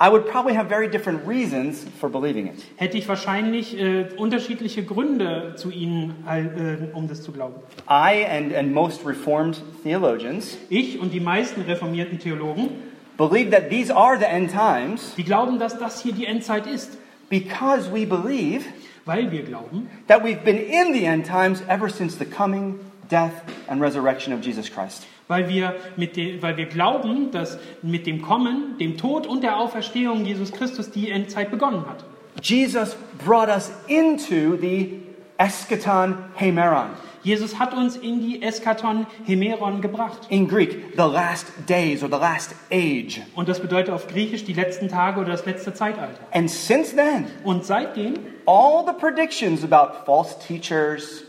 I 0.00 0.08
would 0.08 0.26
probably 0.28 0.54
have 0.54 0.68
very 0.68 0.88
different 0.88 1.26
reasons 1.26 1.84
for 1.98 2.08
believing 2.08 2.46
it. 2.46 2.64
hätte 2.76 2.96
ich 2.96 3.08
wahrscheinlich 3.08 3.76
äh, 3.76 4.06
unterschiedliche 4.16 4.84
Gründe 4.84 5.54
zu 5.56 5.70
ihnen, 5.70 6.14
äh, 6.26 6.94
um 6.96 7.08
das 7.08 7.22
zu 7.22 7.32
glauben. 7.32 7.56
I 7.88 8.24
and, 8.24 8.54
and 8.54 8.72
most 8.72 9.04
Reformed 9.04 9.60
theologians 9.82 10.56
Ich 10.68 11.00
und 11.00 11.12
die 11.12 11.20
meisten 11.20 11.62
reformierten 11.62 12.20
Theologen, 12.20 12.68
believe 13.16 13.50
that 13.50 13.70
these 13.70 13.94
are 13.94 14.16
the 14.16 14.24
end 14.24 14.52
times 14.52 15.14
die 15.16 15.24
glauben, 15.24 15.58
dass 15.58 15.76
das 15.78 16.00
hier 16.00 16.12
die 16.12 16.26
Endzeit 16.26 16.66
ist, 16.66 16.96
because 17.28 17.92
we 17.92 18.06
believe 18.06 18.64
weil 19.04 19.32
wir 19.32 19.42
glauben, 19.42 19.88
that 20.06 20.22
we've 20.22 20.44
been 20.44 20.58
in 20.58 20.92
the 20.92 21.06
end 21.06 21.26
times 21.26 21.62
ever 21.66 21.88
since 21.88 22.16
the 22.16 22.24
coming, 22.24 22.78
death, 23.10 23.32
and 23.66 23.80
resurrection 23.80 24.32
of 24.32 24.44
Jesus 24.44 24.68
Christ. 24.68 25.06
Weil 25.28 25.48
wir, 25.48 25.76
mit 25.96 26.16
de, 26.16 26.42
weil 26.42 26.56
wir 26.56 26.66
glauben, 26.66 27.30
dass 27.30 27.58
mit 27.82 28.06
dem 28.06 28.22
Kommen, 28.22 28.76
dem 28.78 28.96
Tod 28.96 29.26
und 29.26 29.42
der 29.42 29.58
Auferstehung 29.58 30.24
Jesus 30.24 30.52
Christus 30.52 30.90
die 30.90 31.10
Endzeit 31.10 31.50
begonnen 31.50 31.84
hat. 31.88 32.04
Jesus 32.42 32.96
brought 33.24 33.48
us 33.48 33.70
into 33.86 34.56
the 34.56 35.00
eschaton 35.38 36.16
hemeron. 36.34 36.90
Jesus 37.22 37.58
hat 37.58 37.74
uns 37.74 37.96
in 37.96 38.20
die 38.20 38.42
Eskaton 38.42 39.06
Hemeron 39.26 39.80
gebracht. 39.80 40.20
In 40.30 40.48
Greek, 40.48 40.92
the 40.96 41.02
last 41.02 41.46
days 41.68 42.02
or 42.02 42.08
the 42.08 42.16
last 42.16 42.54
age. 42.70 43.20
Und 43.34 43.48
das 43.48 43.60
bedeutet 43.60 43.92
auf 43.92 44.06
Griechisch 44.06 44.44
die 44.44 44.52
letzten 44.52 44.88
Tage 44.88 45.20
oder 45.20 45.32
das 45.32 45.44
letzte 45.44 45.74
Zeitalter. 45.74 46.20
And 46.32 46.48
since 46.48 46.94
then, 46.94 47.26
Und 47.44 47.64
seitdem, 47.64 48.14
all 48.46 48.84
the 48.86 48.92
predictions 48.98 49.64
about 49.64 50.06
false 50.06 50.38
teachers 50.38 51.24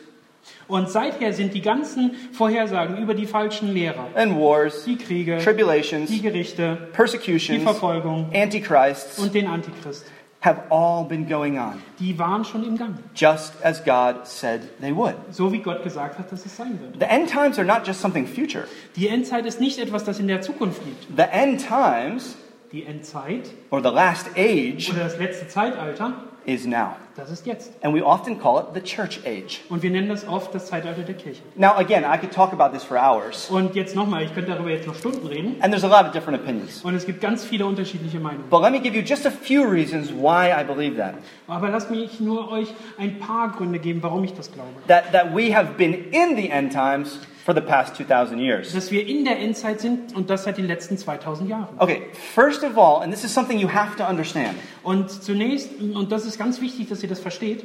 und 0.70 0.90
seither 0.90 1.34
sind 1.34 1.54
die 1.54 1.62
ganzen 1.62 2.12
Vorhersagen 2.32 2.98
über 2.98 3.14
die 3.14 3.26
falschen 3.26 3.74
Lehrer, 3.74 4.08
and 4.16 4.38
wars, 4.40 4.86
die 4.86 4.96
Kriege, 4.96 5.40
tribulations, 5.44 6.10
die 6.10 6.22
Gerichte, 6.22 6.78
die 6.90 6.92
persecutions, 6.96 7.64
Verfolgung 7.64 8.30
antichrists 8.34 9.20
und 9.20 9.34
den 9.34 9.48
Antichrist, 9.48 10.06
have 10.42 10.62
all 10.70 11.04
been 11.04 11.28
going 11.28 11.58
on, 11.60 11.82
die 12.00 12.18
waren 12.18 12.46
schon 12.46 12.64
im 12.66 12.78
Gang. 12.78 12.96
just 13.14 13.54
as 13.66 13.84
God 13.84 14.26
said 14.26 14.62
they 14.80 14.96
would. 14.96 15.16
So 15.32 15.52
wie 15.52 15.60
Gott 15.60 15.84
gesagt 15.84 16.18
hat, 16.18 16.32
dass 16.32 16.46
es 16.46 16.56
sein 16.56 16.80
wird. 16.80 16.94
The 17.00 17.08
end 17.14 17.30
times 17.30 17.58
are 17.60 17.68
not 17.68 17.86
just 17.86 18.00
something 18.00 18.26
future. 18.26 18.64
Die 18.96 19.10
Endzeit 19.10 19.46
ist 19.46 19.60
nicht 19.60 19.80
etwas, 19.80 20.06
das 20.06 20.20
in 20.20 20.28
der 20.28 20.42
Zukunft 20.42 20.82
liegt. 20.86 21.08
The 21.18 21.24
end 21.32 21.68
times, 21.68 22.38
Die 22.72 22.86
Endzeit 22.86 23.50
or 23.72 23.82
the 23.82 23.90
last 23.90 24.28
age, 24.38 24.92
oder 24.92 25.04
das 25.06 25.18
letzte 25.18 25.48
Zeitalter, 25.48 26.14
is 26.46 26.66
now. 26.66 26.96
das 27.16 27.30
ist 27.32 27.46
jetzt. 27.46 27.72
And 27.84 27.94
we 27.94 28.02
often 28.04 28.40
call 28.40 28.60
it 28.60 28.68
the 28.74 28.82
church 28.82 29.20
age. 29.26 29.60
Und 29.70 29.84
wir 29.84 29.90
nennen 29.92 30.08
das 30.10 30.28
oft 30.28 30.54
das 30.56 30.68
Zeitalter 30.68 31.02
der 31.02 31.16
Kirche. 31.16 31.42
Now, 31.56 31.76
again, 31.76 32.04
I 32.04 32.18
could 32.18 32.32
talk 32.34 32.54
about 32.54 32.74
this 32.74 32.84
for 32.84 32.98
hours, 32.98 33.50
Und 33.50 33.76
jetzt 33.76 33.96
nochmal, 33.96 34.24
ich 34.24 34.34
könnte 34.34 34.52
darüber 34.52 34.70
jetzt 34.70 34.88
noch 34.88 34.96
Stunden 34.96 35.28
reden. 35.28 35.58
and 35.62 35.74
there's 35.74 35.84
a 35.84 35.88
lot 35.88 36.06
of 36.06 36.12
different 36.14 36.42
opinions. 36.42 36.84
Und 36.84 36.96
es 36.96 37.06
gibt 37.06 37.20
ganz 37.22 37.44
viele 37.44 37.66
unterschiedliche 37.66 38.20
Meinungen. 38.20 38.50
But 38.50 38.62
let 38.62 38.72
me 38.72 38.80
give 38.80 38.96
you 38.96 39.02
just 39.02 39.26
a 39.26 39.32
few 39.32 39.64
reasons 39.64 40.12
why 40.12 40.50
I 40.52 40.64
believe 40.64 40.98
that. 40.98 41.16
Aber 41.48 41.70
lasst 41.70 41.92
mich 41.92 42.20
nur 42.20 42.52
euch 42.52 42.70
ein 42.98 43.20
paar 43.20 43.50
Gründe 43.52 43.80
geben, 43.80 44.02
warum 44.02 44.24
ich 44.24 44.34
das 44.34 44.52
glaube. 44.52 44.70
That, 44.88 45.12
that 45.12 45.36
we 45.36 45.54
have 45.56 45.74
been 45.78 45.94
in 46.12 46.36
the 46.38 46.50
end 46.50 46.72
times 46.72 47.20
for 47.50 47.56
the 47.56 47.62
past 47.62 47.96
2,000 47.96 48.38
years. 48.38 48.74
Dass 48.74 48.92
wir 48.92 49.08
in 49.08 49.26
der 49.26 49.40
Endzeit 49.40 49.80
sind 49.82 50.16
und 50.16 50.30
das 50.30 50.44
seit 50.44 50.60
den 50.60 50.68
letzten 50.68 51.00
2000 51.00 51.50
Jahren. 51.50 51.80
Okay, 51.80 52.04
first 52.36 52.64
of 52.64 52.78
all, 52.78 53.02
and 53.02 53.12
this 53.12 53.24
is 53.24 53.34
something 53.34 53.58
you 53.58 53.68
have 53.68 53.96
to 53.98 54.08
understand 54.08 54.56
Und 54.84 55.10
zunächst, 55.10 55.72
und 55.82 56.12
das 56.12 56.28
ist 56.28 56.38
ganz 56.38 56.62
wichtig, 56.62 56.90
dass 56.90 57.02
ihr 57.02 57.10
das 57.10 57.20
versteht, 57.20 57.62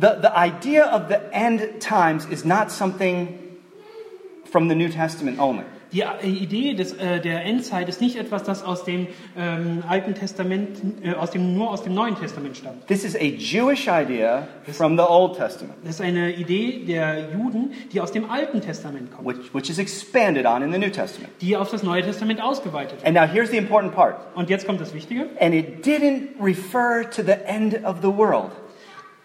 the, 0.00 0.10
the 0.22 0.28
idea 0.36 0.94
of 0.94 1.08
the 1.08 1.16
end 1.32 1.80
times 1.80 2.24
is 2.26 2.44
not 2.44 2.70
something 2.70 3.36
from 4.44 4.68
the 4.68 4.76
New 4.76 4.88
Testament 4.88 5.40
only. 5.40 5.64
Die 5.92 6.02
Idee 6.22 6.74
des, 6.74 6.92
äh, 6.94 7.20
der 7.20 7.44
Endzeit 7.44 7.88
ist 7.88 8.00
nicht 8.00 8.16
etwas, 8.16 8.42
das 8.42 8.62
aus 8.64 8.84
dem 8.84 9.06
ähm, 9.36 9.82
Alten 9.88 10.14
Testament, 10.14 10.78
äh, 11.02 11.14
aus 11.14 11.30
dem, 11.30 11.54
nur 11.54 11.70
aus 11.70 11.82
dem 11.82 11.94
Neuen 11.94 12.18
Testament 12.18 12.56
stammt. 12.56 12.86
This 12.86 13.04
is 13.04 13.14
a 13.14 13.24
Jewish 13.24 13.86
idea 13.88 14.48
from 14.72 14.96
the 14.96 15.02
Old 15.02 15.36
Testament, 15.36 15.74
Das 15.84 15.96
ist 15.96 16.00
eine 16.00 16.32
Idee 16.34 16.84
der 16.86 17.30
Juden, 17.32 17.72
die 17.92 18.00
aus 18.00 18.12
dem 18.12 18.30
Alten 18.30 18.60
Testament 18.60 19.12
kommt, 19.12 19.26
which, 19.26 19.54
which 19.54 19.70
is 19.70 19.78
expanded 19.78 20.46
on 20.46 20.62
in 20.62 20.72
the 20.72 20.78
New 20.78 20.90
Testament. 20.90 21.30
die 21.40 21.56
auf 21.56 21.70
das 21.70 21.82
Neue 21.82 22.02
Testament 22.02 22.40
ausgeweitet 22.42 23.02
wird. 23.02 23.06
And 23.06 23.14
now 23.14 23.22
here's 23.26 23.50
the 23.50 23.56
important 23.56 23.94
part. 23.94 24.16
Und 24.34 24.50
jetzt 24.50 24.66
kommt 24.66 24.80
das 24.80 24.92
Wichtige. 24.94 25.26
And 25.40 25.54
it 25.54 25.84
didn't 25.86 26.28
refer 26.40 27.08
to 27.10 27.22
the 27.22 27.36
end 27.46 27.84
of 27.84 27.98
the 28.02 28.08
world 28.08 28.50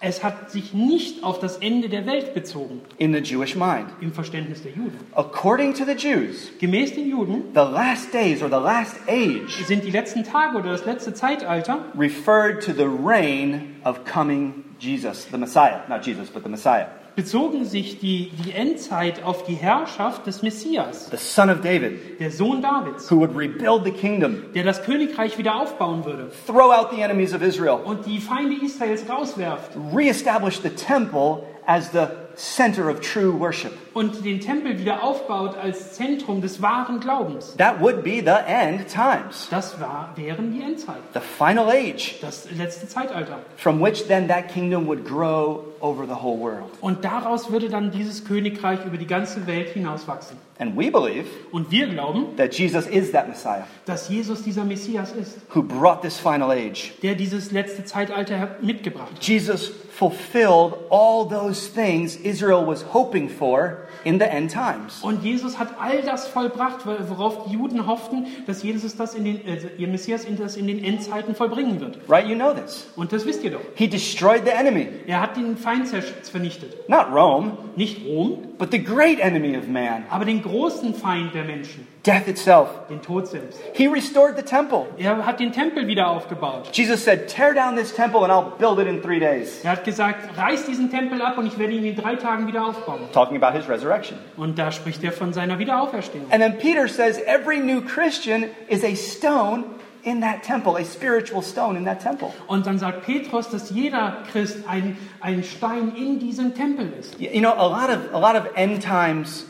Es 0.03 0.23
hat 0.23 0.49
sich 0.49 0.73
nicht 0.73 1.23
auf 1.23 1.39
das 1.39 1.57
Ende 1.57 1.87
der 1.87 2.07
Welt 2.07 2.33
bezogen, 2.33 2.81
in 2.97 3.13
the 3.13 3.19
Jewish 3.19 3.55
mind. 3.55 3.85
im 4.01 4.11
Verständnis 4.11 4.63
der 4.63 4.71
Juden. 4.71 4.97
According 5.13 5.75
to 5.75 5.85
the 5.85 5.93
Jews, 5.93 6.51
Gemäß 6.59 6.95
den 6.95 7.07
Juden 7.07 7.43
the 7.53 7.59
last 7.59 8.11
days 8.11 8.41
or 8.41 8.49
the 8.49 8.55
last 8.55 8.95
age 9.07 9.63
sind 9.67 9.83
die 9.83 9.91
letzten 9.91 10.23
Tage 10.23 10.57
oder 10.57 10.71
das 10.71 10.85
letzte 10.85 11.13
Zeitalter 11.13 11.85
referred 11.95 12.63
to 12.63 12.73
the 12.73 12.87
reign 12.87 13.75
of 13.85 14.03
coming 14.05 14.63
Jesus, 14.79 15.27
the 15.31 15.37
Messiah. 15.37 15.81
Not 15.87 16.03
Jesus, 16.03 16.29
but 16.29 16.41
the 16.43 16.49
Messiah, 16.49 16.87
bezogen 17.21 17.65
sich 17.65 17.99
die, 17.99 18.31
die 18.43 18.51
Endzeit 18.51 19.23
auf 19.23 19.43
die 19.43 19.53
Herrschaft 19.53 20.25
des 20.25 20.41
Messias, 20.41 21.07
the 21.11 21.17
son 21.17 21.49
of 21.51 21.61
David, 21.61 22.19
der 22.19 22.31
Sohn 22.31 22.61
Davids, 22.63 23.09
who 23.11 23.17
would 23.19 23.35
rebuild 23.35 23.83
the 23.83 23.91
kingdom, 23.91 24.45
der 24.55 24.63
das 24.63 24.81
Königreich 24.81 25.37
wieder 25.37 25.55
aufbauen 25.61 26.03
würde 26.03 26.31
throw 26.47 26.71
out 26.71 26.89
the 26.91 27.01
enemies 27.01 27.33
of 27.33 27.43
Israel, 27.43 27.79
und 27.85 28.05
die 28.07 28.17
Feinde 28.19 28.55
Israels 28.65 29.03
rauswerft 29.07 29.71
reestablish 29.93 30.59
the 30.63 30.69
temple 30.69 31.43
as 31.67 31.91
the 31.91 32.07
center 32.35 32.89
of 32.89 32.99
true 33.01 33.31
worship. 33.39 33.71
und 33.93 34.25
den 34.25 34.39
Tempel 34.39 34.79
wieder 34.79 35.03
aufbaut 35.03 35.55
als 35.61 35.93
Zentrum 35.93 36.41
des 36.41 36.59
wahren 36.59 36.99
Glaubens. 36.99 37.55
That 37.57 37.79
would 37.79 38.03
be 38.03 38.21
the 38.23 38.31
end 38.47 38.87
times, 38.87 39.47
Das 39.51 39.79
war, 39.79 40.11
wären 40.15 40.51
die 40.53 40.63
Endzeit, 40.63 40.95
the 41.13 41.19
final 41.19 41.69
age, 41.69 42.15
das 42.21 42.47
letzte 42.57 42.87
Zeitalter. 42.87 43.39
from 43.57 43.79
which 43.79 44.07
then 44.07 44.27
that 44.27 44.47
kingdom 44.47 44.87
would 44.87 45.05
grow 45.05 45.65
over 45.81 46.05
the 46.05 46.21
whole 46.21 46.39
world. 46.39 46.69
Und 46.81 47.03
daraus 47.03 47.51
würde 47.51 47.69
dann 47.69 47.91
dieses 47.91 48.25
Königreich 48.25 48.85
über 48.85 48.97
die 48.97 49.07
ganze 49.07 49.47
Welt 49.47 49.69
hinauswachsen. 49.69 50.37
And 50.59 50.77
we 50.77 50.91
believe 50.91 51.25
Und 51.51 51.71
wir 51.71 51.87
glauben, 51.87 52.35
that 52.37 52.53
Jesus 52.53 52.85
is 52.87 53.11
that 53.11 53.27
Messiah 53.27 53.65
dass 53.85 54.09
Jesus 54.09 54.43
dieser 54.43 54.63
Messias 54.63 55.11
ist, 55.11 55.39
who 55.55 55.63
brought 55.63 56.01
this 56.01 56.19
final 56.19 56.51
age. 56.51 56.91
der 57.01 57.15
dieses 57.15 57.51
letzte 57.51 57.83
Zeitalter 57.83 58.57
mitgebracht 58.61 59.11
hat. 59.11 59.23
Jesus 59.23 59.71
fulfilled 59.91 60.73
all 60.89 61.27
those 61.27 61.67
things 61.73 62.15
Israel 62.15 62.65
was 62.65 62.83
hoping 62.93 63.27
for 63.29 63.87
in 64.03 64.19
the 64.19 64.25
end 64.25 64.51
times. 64.51 65.01
Und 65.03 65.23
Jesus 65.23 65.57
hat 65.57 65.69
all 65.79 66.01
das 66.03 66.27
vollbracht, 66.27 66.85
worauf 66.85 67.45
die 67.47 67.53
Juden 67.53 67.87
hofften, 67.87 68.27
dass 68.47 68.63
Jesus 68.63 68.95
das 68.95 69.15
in 69.15 69.25
den, 69.25 69.45
äh, 69.45 69.57
ihr 69.77 69.87
Messias 69.87 70.25
in 70.25 70.37
das 70.37 70.57
in 70.57 70.67
den 70.67 70.83
Endzeiten 70.83 71.33
vollbringen 71.35 71.79
wird. 71.79 71.99
Right? 72.07 72.27
You 72.27 72.35
know 72.35 72.53
this. 72.53 72.87
Und 72.95 73.11
das 73.11 73.25
wisst 73.25 73.43
ihr 73.43 73.51
doch. 73.51 73.61
He 73.75 73.87
destroyed 73.87 74.41
the 74.45 74.51
enemy, 74.51 74.87
Er 75.07 75.21
hat 75.21 75.37
den 75.37 75.57
Feind 75.57 75.70
zersch- 75.79 76.29
vernichtet. 76.31 76.87
not 76.89 77.07
Rome, 77.11 77.57
Nicht 77.75 78.05
Rom, 78.05 78.49
but 78.57 78.71
the 78.71 78.77
great 78.83 79.19
enemy 79.19 79.55
of 79.57 79.67
man, 79.67 80.03
aber 80.09 80.25
den 80.25 80.41
großen 80.43 80.93
Feind 80.93 81.33
der 81.33 81.43
Menschen, 81.43 81.87
death 82.05 82.27
itself. 82.27 82.67
den 82.89 83.01
Tod 83.01 83.27
selbst. 83.27 83.59
He 83.73 83.87
restored 83.87 84.35
the 84.37 84.43
temple. 84.43 84.87
Er 84.97 85.25
hat 85.25 85.39
den 85.39 85.51
Tempel 85.51 85.87
wieder 85.87 86.07
aufgebaut. 86.09 86.69
Jesus 86.73 87.03
said, 87.03 87.27
Tear 87.27 87.53
down 87.53 87.75
this 87.75 87.93
temple 87.95 88.21
and 88.23 88.31
I'll 88.31 88.57
build 88.57 88.79
it 88.79 88.87
in 88.87 89.01
three 89.01 89.19
days. 89.19 89.63
Er 89.63 89.71
hat 89.71 89.83
gesagt, 89.85 90.37
reiß 90.37 90.65
diesen 90.65 90.89
Tempel 90.91 91.21
ab 91.21 91.37
und 91.37 91.45
ich 91.47 91.57
werde 91.57 91.73
ihn 91.73 91.85
in 91.85 91.95
drei 91.95 92.15
Tagen 92.15 92.47
wieder 92.47 92.65
aufbauen. 92.65 92.99
Talking 93.13 93.41
about 93.41 93.57
his 93.57 93.67
resurrection. 93.69 94.17
Und 94.37 94.59
da 94.59 94.71
spricht 94.71 95.03
er 95.03 95.11
von 95.11 95.31
seiner 95.33 95.57
Wiederauferstehung. 95.59 96.25
And 96.31 96.41
then 96.41 96.57
Peter 96.57 96.87
says, 96.87 97.19
Every 97.25 97.59
new 97.59 97.81
Christian 97.81 98.45
is 98.67 98.83
a 98.83 98.95
stone 98.95 99.63
in 100.03 100.21
that 100.21 100.43
temple, 100.43 100.77
a 100.77 100.85
spiritual 100.85 101.41
stone 101.41 101.77
in 101.77 101.85
that 101.85 102.01
temple. 102.01 102.33
Und 102.47 102.65
dann 102.65 102.79
sagt 102.79 103.05
Petrus, 103.05 103.49
dass 103.49 103.69
jeder 103.69 104.23
Christ 104.31 104.67
ein, 104.67 104.97
ein 105.19 105.43
Stein 105.43 105.93
in 105.95 106.19
diesem 106.19 106.53
Tempel 106.53 106.91
ist. 106.99 107.19
You 107.19 107.41
know, 107.41 107.53
a 107.53 107.67
lot 107.67 107.89
of, 107.89 108.13
a 108.13 108.19
lot 108.19 108.35
of 108.35 108.49
end 108.55 108.81
times 108.81 109.45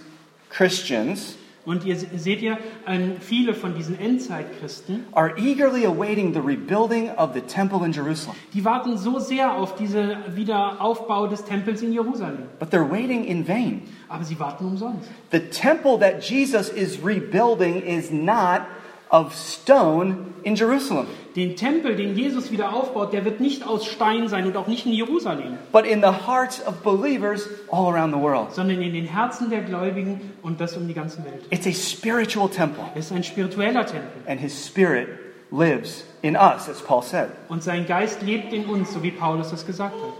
Christians 0.49 1.37
Und 1.63 1.85
ihr 1.85 1.95
seht 1.95 2.41
ihr, 2.41 2.57
ähm, 2.87 3.17
viele 3.19 3.53
von 3.53 3.75
diesen 3.75 3.99
Endzeit-Christen, 3.99 5.05
are 5.11 5.37
eagerly 5.37 5.85
awaiting 5.85 6.33
the 6.33 6.39
rebuilding 6.39 7.11
of 7.17 7.35
the 7.35 7.41
temple 7.41 7.85
in 7.85 7.91
Jerusalem. 7.91 8.35
die 8.53 8.65
warten 8.65 8.97
so 8.97 9.19
sehr 9.19 9.53
auf 9.53 9.75
diesen 9.75 10.15
Wiederaufbau 10.35 11.27
des 11.27 11.43
Tempels 11.43 11.83
in 11.83 11.93
Jerusalem. 11.93 12.49
But 12.59 12.71
they're 12.71 12.89
waiting 12.89 13.25
in 13.25 13.45
vain. 13.45 13.83
Aber 14.09 14.23
sie 14.23 14.39
warten 14.39 14.65
umsonst. 14.65 15.07
The 15.31 15.49
temple 15.51 15.99
that 15.99 16.23
Jesus 16.27 16.69
is 16.69 16.97
rebuilding 17.03 17.83
is 17.83 18.09
not 18.09 18.61
of 19.11 19.33
stone 19.35 20.17
in 20.43 20.55
Jerusalem, 20.55 21.05
Den 21.35 21.55
Tempel, 21.55 21.95
den 21.95 22.15
Jesus 22.17 22.51
wieder 22.51 22.73
aufbaut, 22.73 23.13
der 23.13 23.23
wird 23.25 23.39
nicht 23.39 23.65
aus 23.67 23.85
Stein 23.85 24.27
sein 24.27 24.45
und 24.47 24.55
auch 24.57 24.67
nicht 24.67 24.85
in 24.85 24.93
Jerusalem, 24.93 25.57
but 25.71 25.85
in 25.85 26.01
the 26.01 26.07
hearts 26.27 26.65
of 26.65 26.81
believers 26.83 27.47
all 27.71 27.93
around 27.93 28.13
the 28.13 28.19
world. 28.19 28.53
sondern 28.53 28.81
in 28.81 28.93
den 28.93 29.05
Herzen 29.05 29.49
der 29.49 29.61
Gläubigen 29.61 30.19
und 30.43 30.59
das 30.59 30.75
um 30.77 30.87
die 30.87 30.93
ganze 30.93 31.23
Welt. 31.25 31.43
It's 31.49 31.67
a 31.67 31.71
spiritual 31.73 32.49
temple, 32.49 32.83
Es 32.95 33.05
ist 33.07 33.11
ein 33.11 33.23
spiritueller 33.23 33.85
Tempel. 33.85 34.09
and 34.27 34.39
his 34.39 34.65
spirit 34.65 35.07
lives 35.51 36.05
in 36.21 36.35
us, 36.35 36.69
as 36.69 36.81
Paul 36.81 37.01
said. 37.03 37.29
Und 37.49 37.63
sein 37.63 37.85
Geist 37.85 38.21
lebt 38.21 38.53
in 38.53 38.65
uns, 38.65 38.93
so 38.93 39.03
wie 39.03 39.11
Paulus 39.11 39.51
es 39.51 39.65
gesagt 39.65 39.95
hat. 39.95 40.13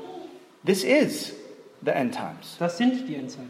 This 0.65 0.83
is 0.83 1.33
the 1.83 1.91
end 1.91 2.13
times. 2.13 2.57
Das 2.59 2.77
sind 2.77 3.07
die 3.07 3.15
Endzeiten. 3.15 3.49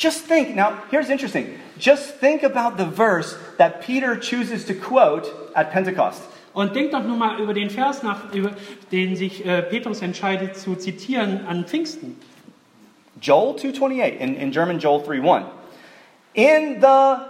Just 0.00 0.24
think, 0.24 0.56
now, 0.56 0.82
here's 0.90 1.10
interesting. 1.10 1.60
Just 1.76 2.14
think 2.14 2.42
about 2.42 2.78
the 2.78 2.86
verse 2.86 3.36
that 3.58 3.82
Peter 3.82 4.16
chooses 4.16 4.64
to 4.64 4.74
quote 4.74 5.28
at 5.54 5.72
Pentecost. 5.72 6.22
Und 6.54 6.72
denkt 6.74 6.94
doch 6.94 7.04
nur 7.04 7.18
mal 7.18 7.38
über 7.38 7.52
den 7.52 7.68
Vers 7.68 8.02
nach, 8.02 8.32
über 8.32 8.52
den 8.90 9.14
sich 9.14 9.44
äh, 9.44 9.60
Petrus 9.60 10.00
entscheidet 10.00 10.56
zu 10.56 10.74
zitieren 10.74 11.46
an 11.46 11.66
Pfingsten. 11.66 12.16
Joel 13.20 13.56
2.28, 13.56 14.16
in, 14.16 14.36
in 14.36 14.52
German 14.52 14.78
Joel 14.78 15.02
3.1. 15.02 15.44
In 16.32 16.80
the 16.80 17.20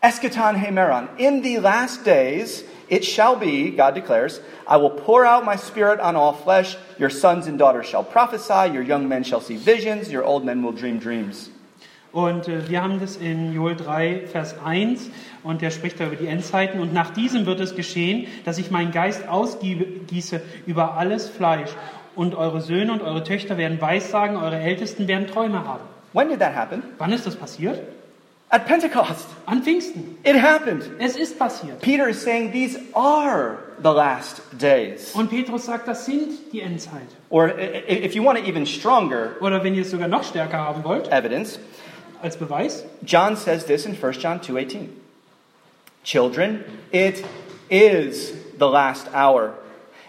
eschaton 0.00 0.54
hemeron, 0.54 1.08
in 1.18 1.42
the 1.42 1.58
last 1.58 2.04
days, 2.04 2.62
it 2.88 3.04
shall 3.04 3.34
be, 3.34 3.72
God 3.72 3.96
declares, 3.96 4.40
I 4.68 4.76
will 4.76 4.90
pour 4.90 5.26
out 5.26 5.44
my 5.44 5.56
spirit 5.56 5.98
on 5.98 6.14
all 6.14 6.32
flesh. 6.32 6.76
Your 6.96 7.10
sons 7.10 7.48
and 7.48 7.58
daughters 7.58 7.86
shall 7.86 8.04
prophesy. 8.04 8.72
Your 8.72 8.84
young 8.84 9.08
men 9.08 9.24
shall 9.24 9.40
see 9.40 9.56
visions. 9.56 10.12
Your 10.12 10.24
old 10.24 10.44
men 10.44 10.62
will 10.62 10.70
dream 10.72 11.00
dreams. 11.00 11.50
Und 12.12 12.48
äh, 12.48 12.68
wir 12.68 12.82
haben 12.82 13.00
das 13.00 13.16
in 13.16 13.52
Joel 13.52 13.76
3, 13.76 14.22
Vers 14.30 14.56
1 14.64 15.10
und 15.42 15.60
der 15.60 15.70
spricht 15.70 16.00
da 16.00 16.06
über 16.06 16.16
die 16.16 16.26
Endzeiten. 16.26 16.80
Und 16.80 16.92
nach 16.92 17.10
diesem 17.10 17.46
wird 17.46 17.60
es 17.60 17.74
geschehen, 17.74 18.26
dass 18.44 18.58
ich 18.58 18.70
meinen 18.70 18.92
Geist 18.92 19.28
ausgieße 19.28 20.40
über 20.66 20.96
alles 20.96 21.28
Fleisch. 21.28 21.70
Und 22.14 22.34
eure 22.34 22.60
Söhne 22.60 22.92
und 22.92 23.02
eure 23.02 23.22
Töchter 23.22 23.58
werden 23.58 23.80
Weissagen, 23.80 24.36
eure 24.36 24.58
Ältesten 24.58 25.06
werden 25.06 25.28
Träume 25.28 25.64
haben. 25.64 25.84
When 26.12 26.28
did 26.28 26.40
that 26.40 26.56
happen? 26.56 26.82
Wann 26.98 27.12
ist 27.12 27.26
das 27.26 27.36
passiert? 27.36 27.78
At 28.50 28.66
Pentecost. 28.66 29.28
An 29.46 29.62
Pfingsten. 29.62 30.16
It 30.24 30.34
happened. 30.40 30.82
Es 30.98 31.16
ist 31.16 31.38
passiert. 31.38 31.80
Peter 31.82 32.08
is 32.08 32.22
saying 32.22 32.50
these 32.50 32.80
are 32.94 33.58
the 33.82 33.90
last 33.90 34.40
days. 34.58 35.14
Und 35.14 35.28
Petrus 35.28 35.66
sagt, 35.66 35.86
das 35.86 36.06
sind 36.06 36.32
die 36.50 36.62
Endzeit. 36.62 37.08
Or 37.28 37.52
if 37.58 38.14
you 38.14 38.24
want 38.24 38.38
it 38.38 38.46
even 38.46 38.64
stronger 38.64 39.32
Oder 39.42 39.62
wenn 39.62 39.74
ihr 39.74 39.82
es 39.82 39.90
sogar 39.90 40.08
noch 40.08 40.24
stärker 40.24 40.58
haben 40.58 40.82
wollt, 40.82 41.12
evidence, 41.12 41.60
als 42.22 42.36
Beweis, 42.36 42.84
John 43.04 43.36
says 43.36 43.64
this 43.66 43.86
in 43.86 43.94
1 43.94 44.20
John 44.20 44.40
2:18. 44.40 44.88
Children, 46.04 46.64
it 46.92 47.24
is 47.70 48.32
the 48.58 48.68
last 48.68 49.08
hour. 49.12 49.54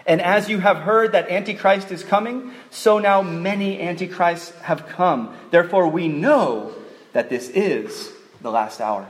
And 0.06 0.20
as 0.20 0.48
you 0.48 0.58
have 0.58 0.78
heard 0.78 1.12
that 1.12 1.30
Antichrist 1.30 1.92
is 1.92 2.02
coming, 2.02 2.52
so 2.70 2.98
now 2.98 3.22
many 3.22 3.80
Antichrists 3.80 4.52
have 4.62 4.86
come. 4.88 5.34
Therefore 5.50 5.88
we 5.88 6.08
know 6.08 6.72
that 7.12 7.28
this 7.28 7.48
is 7.50 8.10
the 8.40 8.50
last 8.50 8.80
hour. 8.80 9.06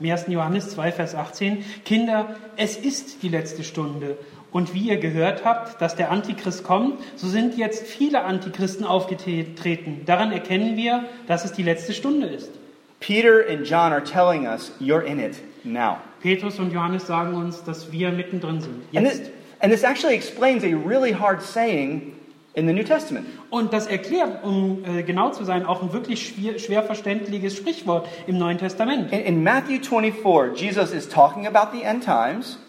Im 0.00 0.06
1. 0.08 0.30
Johannes 0.30 0.74
2, 0.74 0.90
Vers 0.90 1.14
18, 1.14 1.64
Kinder, 1.84 2.36
es 2.56 2.76
ist 2.76 3.22
die 3.22 3.28
letzte 3.28 3.62
Stunde. 3.62 4.18
Und 4.54 4.72
wie 4.72 4.88
ihr 4.88 4.98
gehört 4.98 5.44
habt, 5.44 5.82
dass 5.82 5.96
der 5.96 6.12
Antichrist 6.12 6.62
kommt, 6.62 7.00
so 7.16 7.26
sind 7.26 7.58
jetzt 7.58 7.88
viele 7.88 8.22
Antichristen 8.22 8.86
aufgetreten. 8.86 10.02
Daran 10.06 10.30
erkennen 10.30 10.76
wir, 10.76 11.06
dass 11.26 11.44
es 11.44 11.50
die 11.50 11.64
letzte 11.64 11.92
Stunde 11.92 12.28
ist. 12.28 12.52
Peter 13.00 13.42
and 13.50 13.66
John 13.68 13.92
are 13.92 14.04
telling 14.04 14.46
us 14.46 14.70
you're 14.78 15.02
in 15.02 15.18
it 15.18 15.34
now. 15.64 15.96
Petrus 16.22 16.60
und 16.60 16.72
Johannes 16.72 17.04
sagen 17.04 17.34
uns, 17.34 17.64
dass 17.64 17.90
wir 17.90 18.12
mittendrin 18.12 18.60
sind. 18.60 18.84
And 18.94 19.06
Jetzt. 19.08 19.24
this, 19.24 19.32
and 19.58 19.72
this 19.72 19.82
actually 19.82 20.14
explains 20.14 20.62
a 20.62 20.68
really 20.68 21.12
hard 21.12 21.42
saying 21.42 22.12
in 22.54 22.68
the 22.68 22.72
New 22.72 22.84
Testament. 22.84 23.26
Und 23.50 23.72
das 23.72 23.88
erklärt, 23.88 24.44
um 24.44 24.84
äh, 24.84 25.02
genau 25.02 25.32
zu 25.32 25.42
sein, 25.42 25.66
auch 25.66 25.82
ein 25.82 25.92
wirklich 25.92 26.28
schwer, 26.28 26.60
schwer 26.60 26.84
verständliches 26.84 27.56
Sprichwort 27.56 28.06
im 28.28 28.38
Neuen 28.38 28.58
Testament. 28.58 29.12
In, 29.12 29.18
in 29.18 29.42
Matthew 29.42 29.80
24, 29.82 30.54
Jesus 30.54 30.92
is 30.92 31.08
talking 31.08 31.44
about 31.48 31.76
the 31.76 31.82
end 31.82 32.04
times. 32.04 32.60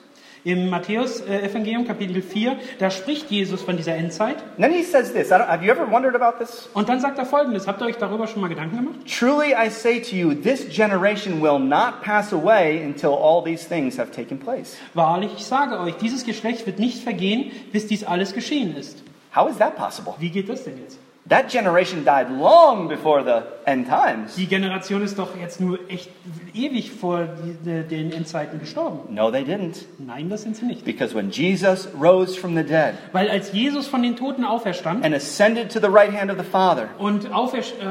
Im 0.45 0.69
Matthäus-Evangelium 0.69 1.87
Kapitel 1.87 2.21
4, 2.21 2.55
da 2.77 2.91
spricht 2.91 3.31
Jesus 3.31 3.63
von 3.63 3.77
dieser 3.77 3.95
Endzeit. 3.95 4.37
And 4.57 4.59
then 4.59 4.71
he 4.71 4.83
says 4.83 5.11
this. 5.11 5.31
I 5.31 5.39
don't, 5.39 5.47
have 5.47 5.65
you 5.65 5.71
ever 5.71 5.89
wondered 5.89 6.15
about 6.15 6.37
this? 6.37 6.69
Und 6.75 6.87
dann 6.87 6.99
sagt 6.99 7.17
er 7.17 7.25
folgendes. 7.25 7.67
Habt 7.67 7.81
ihr 7.81 7.87
euch 7.87 7.97
darüber 7.97 8.27
schon 8.27 8.41
mal 8.41 8.47
Gedanken 8.47 8.77
gemacht? 8.77 8.95
Truly 9.07 9.55
I 9.55 9.71
say 9.71 9.99
to 9.99 10.15
you, 10.15 10.35
this 10.35 10.69
generation 10.69 11.41
will 11.41 11.57
not 11.57 12.03
pass 12.03 12.31
away 12.31 12.79
until 12.85 13.09
all 13.09 13.43
these 13.43 13.67
things 13.67 13.97
have 13.97 14.11
taken 14.11 14.37
place. 14.37 14.77
Wahrlich, 14.93 15.31
ich 15.35 15.45
sage 15.45 15.79
euch, 15.79 15.95
dieses 15.95 16.23
Geschlecht 16.23 16.67
wird 16.67 16.77
nicht 16.77 17.01
vergehen, 17.01 17.51
bis 17.71 17.87
dies 17.87 18.03
alles 18.03 18.33
geschehen 18.33 18.77
ist. 18.77 19.01
How 19.35 19.49
is 19.49 19.57
that 19.57 19.75
possible? 19.75 20.13
Wie 20.19 20.29
geht 20.29 20.47
das 20.47 20.63
denn 20.63 20.77
jetzt? 20.77 20.99
That 21.27 21.49
generation 21.49 22.05
died 22.05 22.29
long 22.29 22.87
before 22.87 23.23
the 23.23 23.41
end 23.65 23.87
times. 23.87 24.35
Die 24.35 24.45
Generation 24.45 25.01
ist 25.01 25.17
doch 25.17 25.35
jetzt 25.35 25.59
nur 25.59 25.79
echt 25.89 26.11
ewig 26.53 26.91
vor 26.91 27.27
den 27.65 28.11
Endzeiten 28.11 28.59
gestorben. 28.59 29.11
No, 29.11 29.31
they 29.31 29.41
didn't. 29.41 29.85
Nein, 29.97 30.29
das 30.29 30.43
sind 30.43 30.55
sie 30.55 30.65
nicht. 30.65 30.85
Because 30.85 31.15
when 31.15 31.31
Jesus 31.31 31.87
rose 31.99 32.39
from 32.39 32.55
the 32.55 32.63
dead 32.63 32.93
Weil 33.11 33.31
als 33.31 33.53
Jesus 33.53 33.87
von 33.87 34.03
den 34.03 34.15
Toten 34.15 34.45
auferstand 34.45 35.03
and 35.03 35.15
ascended 35.15 35.71
to 35.71 35.79
the 35.79 35.87
right 35.87 36.13
hand 36.13 36.29
of 36.29 36.37
the 36.37 36.43
Father, 36.43 36.89
und 36.99 37.25
äh, 37.25 37.29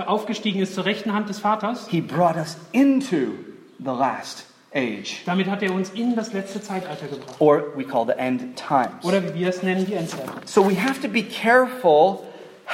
aufgestiegen 0.07 0.63
ist 0.63 0.77
zur 0.77 0.85
rechten 0.85 1.13
Hand 1.13 1.29
des 1.29 1.41
Vaters, 1.41 1.89
he 1.89 2.01
brought 2.01 2.37
us 2.37 2.57
into 2.71 3.33
the 3.81 3.87
last 3.87 4.47
age. 4.73 5.23
damit 5.27 5.51
hat 5.51 5.61
er 5.65 5.73
uns 5.73 5.91
in 5.91 6.15
das 6.15 6.33
letzte 6.33 6.63
Zeitalter 6.63 7.09
gebracht. 7.09 7.41
Or 7.41 7.65
we 7.75 7.83
call 7.83 8.07
the 8.07 8.13
end 8.17 8.55
times. 8.55 9.03
Oder 9.03 9.25
wie 9.25 9.41
wir 9.41 9.49
es 9.49 9.65
nennen, 9.65 9.87
die 9.87 9.95
Endzeit. 9.95 10.23
So 10.45 10.65
we 10.65 10.81
have 10.81 11.01
to 11.01 11.09
be 11.09 11.25
careful 11.25 12.21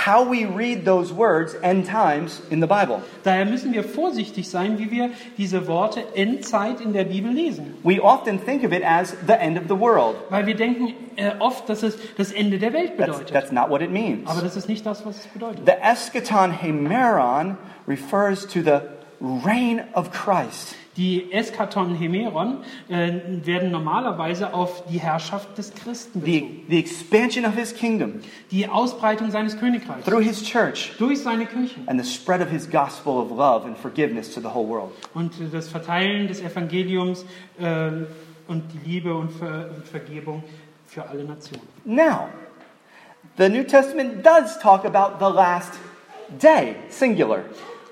how 0.06 0.22
we 0.22 0.46
read 0.46 0.84
those 0.84 1.12
words, 1.12 1.54
end 1.62 1.84
times, 1.84 2.40
in 2.50 2.60
the 2.60 2.66
Bible. 2.66 3.02
Daher 3.22 3.44
müssen 3.44 3.72
wir 3.72 3.84
vorsichtig 3.84 4.48
sein, 4.48 4.78
wie 4.78 4.90
wir 4.90 5.10
diese 5.36 5.66
Worte 5.66 6.02
Endzeit 6.14 6.80
in 6.80 6.92
der 6.92 7.04
Bibel 7.04 7.30
lesen. 7.30 7.76
We 7.82 8.00
often 8.00 8.38
think 8.38 8.64
of 8.64 8.72
it 8.72 8.82
as 8.82 9.14
the 9.26 9.34
end 9.34 9.58
of 9.58 9.64
the 9.68 9.78
world. 9.78 10.16
Weil 10.30 10.46
wir 10.46 10.56
denken 10.56 10.94
äh, 11.16 11.32
oft, 11.38 11.68
dass 11.68 11.82
es 11.82 11.98
das 12.16 12.32
Ende 12.32 12.58
der 12.58 12.72
Welt 12.72 12.96
That's, 12.96 13.30
that's 13.30 13.52
not 13.52 13.68
what 13.68 13.82
it 13.82 13.90
means. 13.90 14.28
Aber 14.28 14.40
das 14.40 14.56
ist 14.56 14.68
nicht 14.68 14.86
das, 14.86 15.04
was 15.04 15.18
es 15.18 15.26
bedeutet. 15.26 15.66
The 15.66 15.72
eschaton 15.82 16.50
hemeron 16.50 17.58
refers 17.86 18.46
to 18.46 18.60
the 18.62 18.80
reign 19.20 19.82
of 19.94 20.10
Christ. 20.12 20.74
Die 20.96 21.32
Eskaton 21.32 21.94
Hemeron 21.94 22.58
äh, 22.88 23.12
werden 23.44 23.70
normalerweise 23.70 24.52
auf 24.52 24.84
die 24.90 24.98
Herrschaft 24.98 25.56
des 25.56 25.72
Christen 25.72 26.20
bezogen. 26.20 26.64
The, 26.68 26.74
the 26.74 26.78
expansion 26.78 27.44
of 27.44 27.54
his 27.54 27.74
kingdom 27.74 28.20
Die 28.50 28.68
Ausbreitung 28.68 29.30
seines 29.30 29.58
Königreichs 29.58 30.04
through 30.04 30.22
his 30.22 30.42
church 30.42 30.92
durch 30.98 31.22
seine 31.22 31.46
Kirche 31.46 31.80
and 31.86 32.02
the 32.02 32.10
spread 32.10 32.40
of 32.40 32.50
his 32.50 32.68
gospel 32.68 33.12
of 33.18 33.30
love 33.30 33.64
and 33.64 33.78
forgiveness 33.78 34.34
to 34.34 34.40
the 34.40 34.48
whole 34.48 34.68
world. 34.68 34.90
und 35.14 35.32
äh, 35.40 35.48
das 35.50 35.68
Verteilen 35.68 36.26
des 36.26 36.40
Evangeliums 36.40 37.24
äh, 37.60 37.90
und 38.48 38.64
die 38.72 38.90
Liebe 38.90 39.14
und, 39.14 39.30
Ver 39.30 39.70
und 39.76 39.86
Vergebung 39.86 40.42
für 40.86 41.08
alle 41.08 41.22
Nationen. 41.22 41.62
Now, 41.84 42.28
the 43.38 43.48
New 43.48 43.62
Testament 43.62 44.26
does 44.26 44.58
talk 44.58 44.84
about 44.84 45.24
the 45.24 45.32
last 45.32 45.74
day, 46.42 46.74
singular. 46.88 47.44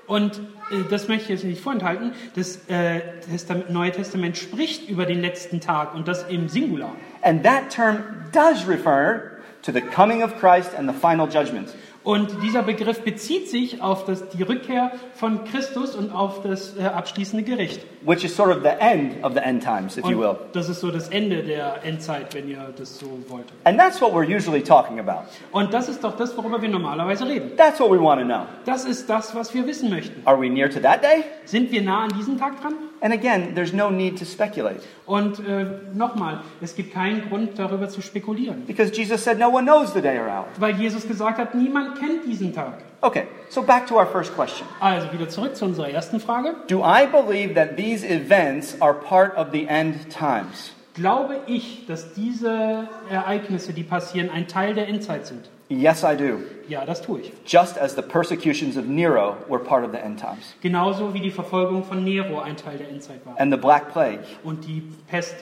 Und 0.05 0.41
das 0.89 1.07
möchte 1.07 1.23
ich 1.25 1.29
jetzt 1.29 1.43
nicht 1.43 1.61
vorenthalten. 1.61 2.13
Das 2.35 2.67
äh, 2.67 3.01
Testament, 3.29 3.69
Neue 3.69 3.91
Testament 3.91 4.37
spricht 4.37 4.89
über 4.89 5.05
den 5.05 5.21
letzten 5.21 5.59
Tag 5.61 5.95
und 5.95 6.07
das 6.07 6.23
im 6.29 6.49
Singular. 6.49 6.95
And 7.21 7.43
that 7.43 7.69
term 7.69 8.03
does 8.31 8.67
refer 8.67 9.39
to 9.63 9.71
the 9.71 9.81
coming 9.81 10.23
of 10.23 10.39
Christ 10.39 10.75
and 10.77 10.89
the 10.89 10.95
final 10.95 11.27
judgment. 11.27 11.73
Und 12.09 12.41
dieser 12.41 12.63
Begriff 12.63 13.01
bezieht 13.03 13.47
sich 13.51 13.83
auf 13.83 14.03
das, 14.05 14.27
die 14.29 14.41
Rückkehr 14.41 14.93
von 15.13 15.43
Christus 15.43 15.95
und 15.95 16.11
auf 16.11 16.41
das 16.41 16.75
äh, 16.75 16.81
abschließende 16.81 17.43
Gericht. 17.43 17.81
which 18.01 18.23
is 18.23 18.35
sort 18.35 18.49
of 18.49 18.63
the 18.63 18.69
end 18.79 19.23
of 19.23 19.33
the 19.33 19.39
end 19.39 19.61
times, 19.61 19.95
if 19.95 20.03
you 20.05 20.17
Und 20.17 20.19
will. 20.21 20.35
das 20.53 20.69
ist 20.69 20.79
so 20.79 20.89
das 20.89 21.09
Ende 21.09 21.43
der 21.43 21.83
Endzeit, 21.83 22.33
wenn 22.33 22.49
ihr 22.49 22.73
das 22.75 22.97
so 22.97 23.05
wollt. 23.27 23.45
And 23.65 23.77
that's 23.77 24.01
what 24.01 24.11
we're 24.11 24.25
usually 24.27 24.63
talking 24.63 24.99
about. 24.99 25.27
Und 25.51 25.71
das 25.71 25.87
ist 25.87 26.03
doch 26.03 26.17
das, 26.17 26.35
worüber 26.35 26.59
wir 26.59 26.69
normalerweise 26.69 27.27
reden. 27.27 27.51
That's 27.55 27.79
what 27.79 27.91
we 27.91 28.01
want 28.01 28.21
to 28.21 28.25
know. 28.25 28.45
Das 28.65 28.85
ist 28.85 29.07
das, 29.07 29.35
was 29.35 29.53
wir 29.53 29.67
wissen 29.67 29.91
möchten. 29.91 30.19
Are 30.25 30.41
we 30.41 30.49
near 30.49 30.67
to 30.67 30.79
that 30.79 31.03
day? 31.03 31.25
Sind 31.45 31.71
wir 31.71 31.83
nah 31.83 32.05
an 32.05 32.09
diesem 32.17 32.39
Tag 32.39 32.59
dran? 32.59 32.73
And 33.01 33.13
again, 33.13 33.53
there's 33.55 33.71
no 33.73 33.89
need 33.89 34.17
to 34.19 34.25
speculate 34.25 34.81
Und 35.05 35.39
äh, 35.39 35.65
nochmal, 35.95 36.41
es 36.61 36.75
gibt 36.75 36.93
keinen 36.93 37.29
Grund 37.29 37.57
darüber 37.57 37.87
zu 37.89 38.01
spekulieren. 38.01 38.65
because 38.67 38.91
Jesus 38.93 39.23
said 39.23 39.39
no 39.39 39.49
one 39.49 39.63
knows 39.65 39.93
the 39.93 40.01
day 40.01 40.17
or 40.17 40.27
hour. 40.27 40.45
Weil 40.57 40.75
Jesus 40.75 41.07
gesagt 41.07 41.37
hat, 41.37 41.55
niemand 41.55 41.97
kennt 41.99 42.25
diesen 42.25 42.53
Tag. 42.53 42.73
Okay, 43.01 43.23
so 43.49 43.61
back 43.61 43.87
to 43.87 43.95
our 43.95 44.05
first 44.05 44.35
question. 44.35 44.67
Also 44.81 45.11
wieder 45.13 45.29
zurück 45.29 45.55
zu 45.55 45.63
unserer 45.65 45.89
ersten 45.89 46.19
Frage. 46.19 46.53
Do 46.67 46.83
I 46.83 47.05
believe 47.05 47.53
that 47.55 47.77
these 47.77 48.05
events 48.05 48.75
are 48.81 48.93
part 48.93 49.37
of 49.37 49.47
the 49.53 49.65
end 49.67 50.09
times? 50.09 50.73
Glaube 50.95 51.39
ich, 51.47 51.85
dass 51.87 52.13
diese 52.13 52.89
Ereignisse, 53.09 53.71
die 53.71 53.83
passieren, 53.83 54.29
ein 54.29 54.49
Teil 54.49 54.73
der 54.73 54.89
Endzeit 54.89 55.25
sind? 55.27 55.49
Yes, 55.69 56.03
I 56.03 56.15
do. 56.17 56.39
Ja, 56.67 56.83
das 56.85 57.01
tue 57.01 57.21
ich. 57.21 57.31
Just 57.45 57.77
as 57.77 57.95
the 57.95 58.01
persecutions 58.01 58.75
of 58.75 58.85
Nero 58.85 59.37
were 59.47 59.59
part 59.63 59.83
of 59.85 59.91
the 59.91 59.99
end 59.99 60.19
times, 60.19 60.55
Genauso 60.61 61.13
wie 61.13 61.19
die 61.19 61.29
Verfolgung 61.31 61.83
von 61.83 62.03
Nero 62.03 62.39
ein 62.39 62.57
Teil 62.57 62.77
der 62.79 62.89
Endzeit 62.89 63.23
war. 63.25 63.35
and 63.39 63.51
the 63.53 63.57
Black 63.59 63.91
Plague, 63.91 64.19
Und 64.43 64.65
die 64.67 64.81
Pest. 65.07 65.35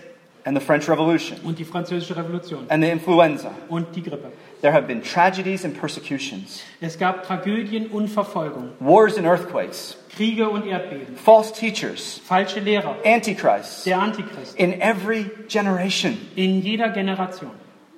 And 0.46 0.58
the 0.58 0.64
French 0.64 0.88
Revolution, 0.90 1.38
und 1.44 1.60
die 1.60 1.66
französische 1.66 2.16
Revolution. 2.16 2.66
And 2.70 2.82
the 2.84 2.90
influenza. 2.90 3.52
und 3.70 3.94
die 3.96 4.02
Grippe. 4.04 4.32
There 4.62 4.74
have 4.74 4.88
been 4.88 5.02
tragedies 5.04 5.64
and 5.66 5.78
persecutions, 5.80 6.62
Es 6.82 6.98
gab 6.98 7.24
Tragödien 7.24 7.88
und 7.88 8.08
Verfolgung, 8.10 8.70
wars 8.80 9.18
and 9.18 9.28
earthquakes, 9.28 9.98
Kriege 10.16 10.50
und 10.50 10.66
Erdbeben, 10.66 11.16
false 11.18 11.54
teachers, 11.54 12.20
falsche 12.26 12.60
Lehrer, 12.62 12.96
antichrists 13.06 13.84
der 13.84 14.00
Antichrist. 14.00 14.58
In 14.58 14.82
every 14.82 15.30
generation. 15.48 16.18
In 16.36 16.62
jeder 16.62 16.90
Generation. 16.90 17.52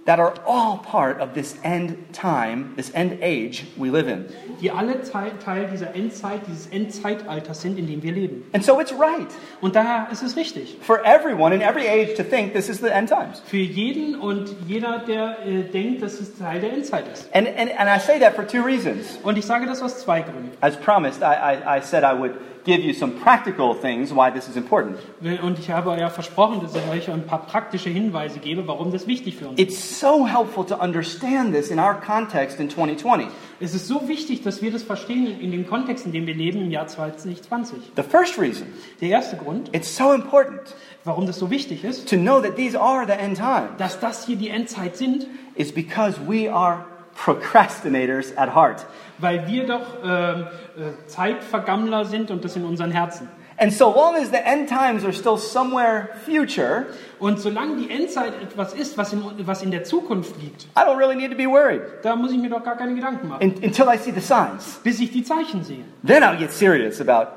That 0.06 0.20
are 0.20 0.34
all 0.48 0.78
part 0.80 1.20
of 1.22 1.34
this 1.34 1.56
end 1.64 1.96
time, 2.14 2.74
this 2.76 2.92
end 2.96 3.20
age 3.22 3.66
we 3.78 3.90
live 3.92 4.08
in. 4.08 4.26
die 4.62 4.72
alle 4.72 5.02
Teil, 5.04 5.32
Teil 5.44 5.68
dieser 5.72 5.94
Endzeit, 5.96 6.42
dieses 6.48 6.68
Endzeitalters 6.68 7.62
sind, 7.62 7.78
in 7.78 7.88
dem 7.88 8.02
wir 8.04 8.12
leben. 8.12 8.44
And 8.54 8.64
so 8.64 8.80
it's 8.80 8.92
right 8.94 9.28
Und 9.62 9.76
daher 9.76 10.08
ist 10.12 10.22
es 10.24 10.36
richtig. 10.36 10.78
for 10.82 11.00
everyone 11.06 11.54
in 11.54 11.62
every 11.62 11.88
age 11.88 12.16
to 12.18 12.24
think 12.24 12.54
this 12.54 12.70
is 12.70 12.80
the 12.80 12.90
end 12.90 13.10
times. 13.10 13.42
Für 13.46 13.58
jeden 13.58 14.16
und 14.20 14.56
jeder, 14.68 15.00
der 15.00 15.38
äh, 15.46 15.64
denkt, 15.64 16.02
dass 16.02 16.20
es 16.20 16.38
Teil 16.38 16.60
der 16.60 16.74
Endzeit 16.74 17.08
ist. 17.08 17.30
And, 17.34 17.48
and, 17.48 17.72
and 17.80 17.90
I 17.90 18.00
say 18.00 18.20
that 18.20 18.36
for 18.36 18.46
two 18.46 18.62
reasons. 18.64 19.20
Und 19.24 19.38
ich 19.38 19.46
sage 19.46 19.66
das 19.66 19.82
aus 19.82 20.00
zwei 20.00 20.22
Gründen. 20.22 20.52
As 20.62 20.76
promised, 20.76 21.22
I, 21.22 21.56
I, 21.56 21.78
I 21.78 21.82
said 21.82 22.04
I 22.04 22.18
would 22.20 22.34
give 22.66 22.84
you 22.84 22.94
some 22.94 23.14
practical 23.14 23.74
things 23.74 24.14
why 24.14 24.32
this 24.32 24.48
is 24.48 24.56
important. 24.56 24.98
Und 25.42 25.60
ich 25.60 25.70
habe 25.70 25.98
ja 26.00 26.10
versprochen, 26.10 26.62
dass 26.62 26.76
ich 26.76 26.90
euch 26.90 27.10
ein 27.10 27.26
paar 27.26 27.46
praktische 27.46 27.90
Hinweise 27.90 28.40
gebe, 28.40 28.68
warum 28.68 28.92
das 28.92 29.08
wichtig 29.08 29.38
für 29.38 29.50
uns 29.50 29.60
ist. 29.60 29.68
It's 29.68 30.00
so 30.00 30.28
helpful 30.28 30.66
to 30.66 30.76
understand 30.76 31.54
this 31.54 31.72
in 31.72 31.80
our 31.80 31.96
context 31.96 32.60
in 32.60 32.70
2020. 32.70 33.28
Es 33.60 33.74
ist 33.74 33.88
so 33.88 34.08
wichtig, 34.08 34.42
dass 34.44 34.62
wir 34.62 34.72
das 34.72 34.84
verstehen 34.84 35.40
in 35.40 35.52
dem 35.52 35.68
Kontext, 35.68 36.06
in 36.06 36.12
dem 36.12 36.28
wir 36.28 36.36
leben 36.36 36.62
im 36.62 36.72
Jahr 36.72 36.88
2020. 36.88 37.80
The 37.96 38.04
first 38.04 38.38
reason 38.38 38.68
Der 39.02 39.10
erste 39.10 39.36
Grund, 39.38 39.76
it's 39.76 39.96
so 39.96 40.14
important 40.14 40.76
warum 41.06 41.26
das 41.26 41.40
so 41.40 41.50
wichtig 41.50 41.84
ist, 41.84 42.10
to 42.10 42.18
know 42.18 42.42
that 42.42 42.56
these 42.56 42.80
are 42.80 43.06
the 43.06 43.14
end 43.14 43.38
times 43.38 43.72
dass 43.78 44.00
das 44.00 44.26
hier 44.26 44.36
die 44.36 44.50
Endzeit 44.50 44.96
sind, 44.96 45.28
is 45.56 45.72
because 45.72 46.18
we 46.28 46.52
are 46.52 46.86
procrastinators 47.26 48.36
at 48.38 48.54
heart. 48.56 48.86
weil 49.18 49.46
wir 49.48 49.66
doch 49.66 49.82
ähm, 50.04 50.48
äh, 50.78 51.08
Zeitvergammler 51.08 52.06
sind 52.06 52.32
und 52.32 52.44
das 52.46 52.56
in 52.56 52.64
unseren 52.64 52.92
Herzen. 52.92 53.28
And 53.62 53.74
so 53.74 53.94
long 53.94 54.16
as 54.16 54.30
the 54.30 54.38
end 54.38 54.70
times 54.70 55.04
are 55.04 55.12
still 55.12 55.38
somewhere 55.38 56.08
future, 56.26 56.86
Und 57.20 57.42
solange 57.42 57.76
die 57.76 57.90
Endzeit 57.90 58.32
etwas 58.42 58.74
ist, 58.74 58.98
was 58.98 59.12
in, 59.12 59.22
was 59.46 59.62
in 59.62 59.72
der 59.72 59.84
Zukunft 59.84 60.42
liegt, 60.42 60.64
I 60.78 60.86
don't 60.86 60.98
really 60.98 61.16
need 61.16 61.30
to 61.32 61.36
be 61.36 61.46
worried 61.46 61.82
da 62.02 62.16
muss 62.16 62.32
ich 62.32 62.38
mir 62.38 62.50
doch 62.50 62.64
gar 62.64 62.78
keine 62.78 62.96
Gedanken 62.96 63.28
machen, 63.28 63.42
in, 63.42 63.62
until 63.62 63.88
I 63.94 63.98
see 63.98 64.12
the 64.12 64.22
signs. 64.22 64.80
bis 64.82 65.02
ich 65.02 65.12
die 65.12 65.24
Zeichen 65.26 65.66
sehe. 65.66 65.84
Then 66.06 66.24
I'll 66.24 66.38
get 66.38 66.54
serious 66.54 67.02
about 67.02 67.34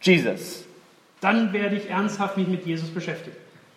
Jesus. 0.00 0.64
Dann 1.20 1.52
werde 1.52 1.76
ich 1.76 1.90
ernsthaft 1.90 2.38
mich 2.38 2.48
mit 2.48 2.64
Jesus 2.64 2.88
beschäftigen. 2.88 3.36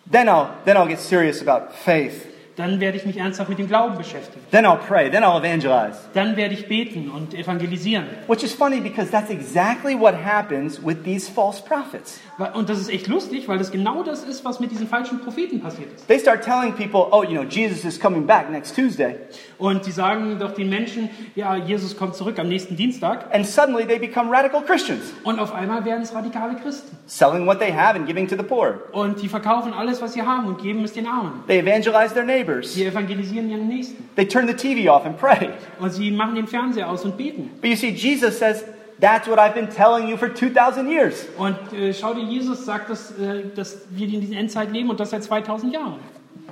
Then 0.10 0.30
I'll, 0.30 0.48
then 0.64 0.78
I'll 0.78 0.88
get 0.88 1.00
serious 1.00 1.46
about 1.46 1.74
faith. 1.74 2.26
Dann 2.62 2.80
werde 2.80 2.96
ich 2.96 3.08
mich 3.08 3.18
ernsthaft 3.18 3.50
mit 3.50 3.58
dem 3.58 3.68
Glauben 3.68 3.98
beschäftigen. 3.98 4.46
Then 4.52 4.68
I'll 4.68 4.78
pray. 4.78 5.10
Then 5.10 5.24
I'll 5.24 5.40
evangelize. 5.40 5.98
Dann 6.14 6.38
werde 6.38 6.54
ich 6.54 6.68
beten 6.68 7.10
und 7.10 7.34
evangelisieren. 7.34 8.06
Which 8.28 8.44
is 8.44 8.54
funny 8.54 8.80
because 8.80 9.10
that's 9.10 9.32
exactly 9.32 10.00
what 10.00 10.14
happens 10.14 10.80
with 10.86 10.98
these 11.04 11.28
false 11.28 11.60
prophets. 11.60 12.20
Und 12.54 12.70
das 12.70 12.78
ist 12.80 12.92
echt 12.92 13.08
lustig, 13.08 13.48
weil 13.48 13.58
das 13.58 13.72
genau 13.72 14.04
das 14.04 14.24
ist, 14.24 14.46
was 14.46 14.60
mit 14.60 14.70
diesen 14.70 14.88
falschen 14.88 15.22
Propheten 15.22 15.60
passiert 15.60 15.92
ist. 15.96 16.08
They 16.08 16.20
start 16.20 16.44
telling 16.44 16.74
people, 16.74 17.08
oh, 17.12 17.24
you 17.24 17.32
know, 17.32 17.44
Jesus 17.44 17.84
is 17.84 18.00
coming 18.00 18.28
back 18.28 18.52
next 18.52 18.76
Tuesday. 18.76 19.16
Und 19.62 19.84
sie 19.84 19.92
sagen 19.92 20.40
doch 20.40 20.54
den 20.56 20.70
Menschen, 20.70 21.08
ja, 21.36 21.56
Jesus 21.56 21.96
kommt 21.96 22.16
zurück 22.16 22.40
am 22.40 22.48
nächsten 22.50 22.76
Dienstag. 22.76 23.32
And 23.32 23.46
suddenly 23.46 23.86
they 23.86 24.00
become 24.00 24.32
radical 24.36 24.62
Christians, 24.64 25.14
Und 25.24 25.40
auf 25.40 25.54
einmal 25.54 25.86
werden 25.86 26.02
es 26.02 26.16
radikale 26.16 26.56
Christen. 26.56 26.98
selling 27.06 27.46
what 27.46 27.60
they 27.60 27.72
have 27.72 27.96
and 27.96 28.08
giving 28.08 28.28
to 28.28 28.36
the 28.36 28.42
poor. 28.42 28.80
Und 28.92 29.22
die 29.22 29.28
verkaufen 29.30 29.72
alles, 29.72 30.02
was 30.02 30.14
sie 30.14 30.24
haben 30.24 30.48
und 30.48 30.60
geben 30.62 30.84
es 30.84 30.94
den 30.94 31.06
Armen. 31.06 31.44
They 31.46 31.60
evangelize 31.60 32.12
their 32.16 32.26
neighbors. 32.26 32.74
Sie 32.74 32.86
evangelisieren 32.86 33.52
ihren 33.52 33.68
Nächsten. 33.68 34.04
They 34.16 34.28
turn 34.28 34.48
the 34.48 34.56
TV 34.56 34.92
off 34.92 35.06
and 35.06 35.16
pray. 35.20 35.50
Und 35.80 35.92
sie 35.94 36.10
machen 36.10 36.34
den 36.34 36.48
Fernseher 36.48 36.90
aus 36.90 37.06
und 37.06 37.16
beten. 37.16 37.52
But 37.62 37.70
you 37.70 37.76
see, 37.76 37.90
Jesus 37.92 38.40
says, 38.40 38.64
that's 39.00 39.28
what 39.28 39.38
I've 39.38 39.54
been 39.54 39.70
telling 39.70 40.08
you 40.10 40.18
for 40.18 40.34
2,000 40.34 40.90
years. 40.90 41.28
Und 41.38 41.56
äh, 41.72 41.94
schau 41.94 42.16
dir, 42.16 42.24
Jesus 42.24 42.66
sagt, 42.66 42.90
dass, 42.90 43.12
äh, 43.20 43.44
dass 43.56 43.78
wir 43.92 44.08
in 44.08 44.22
dieser 44.22 44.38
Endzeit 44.40 44.72
leben 44.72 44.90
und 44.90 45.00
das 45.00 45.12
seit 45.12 45.24
2000 45.24 45.72
Jahren. 45.72 46.00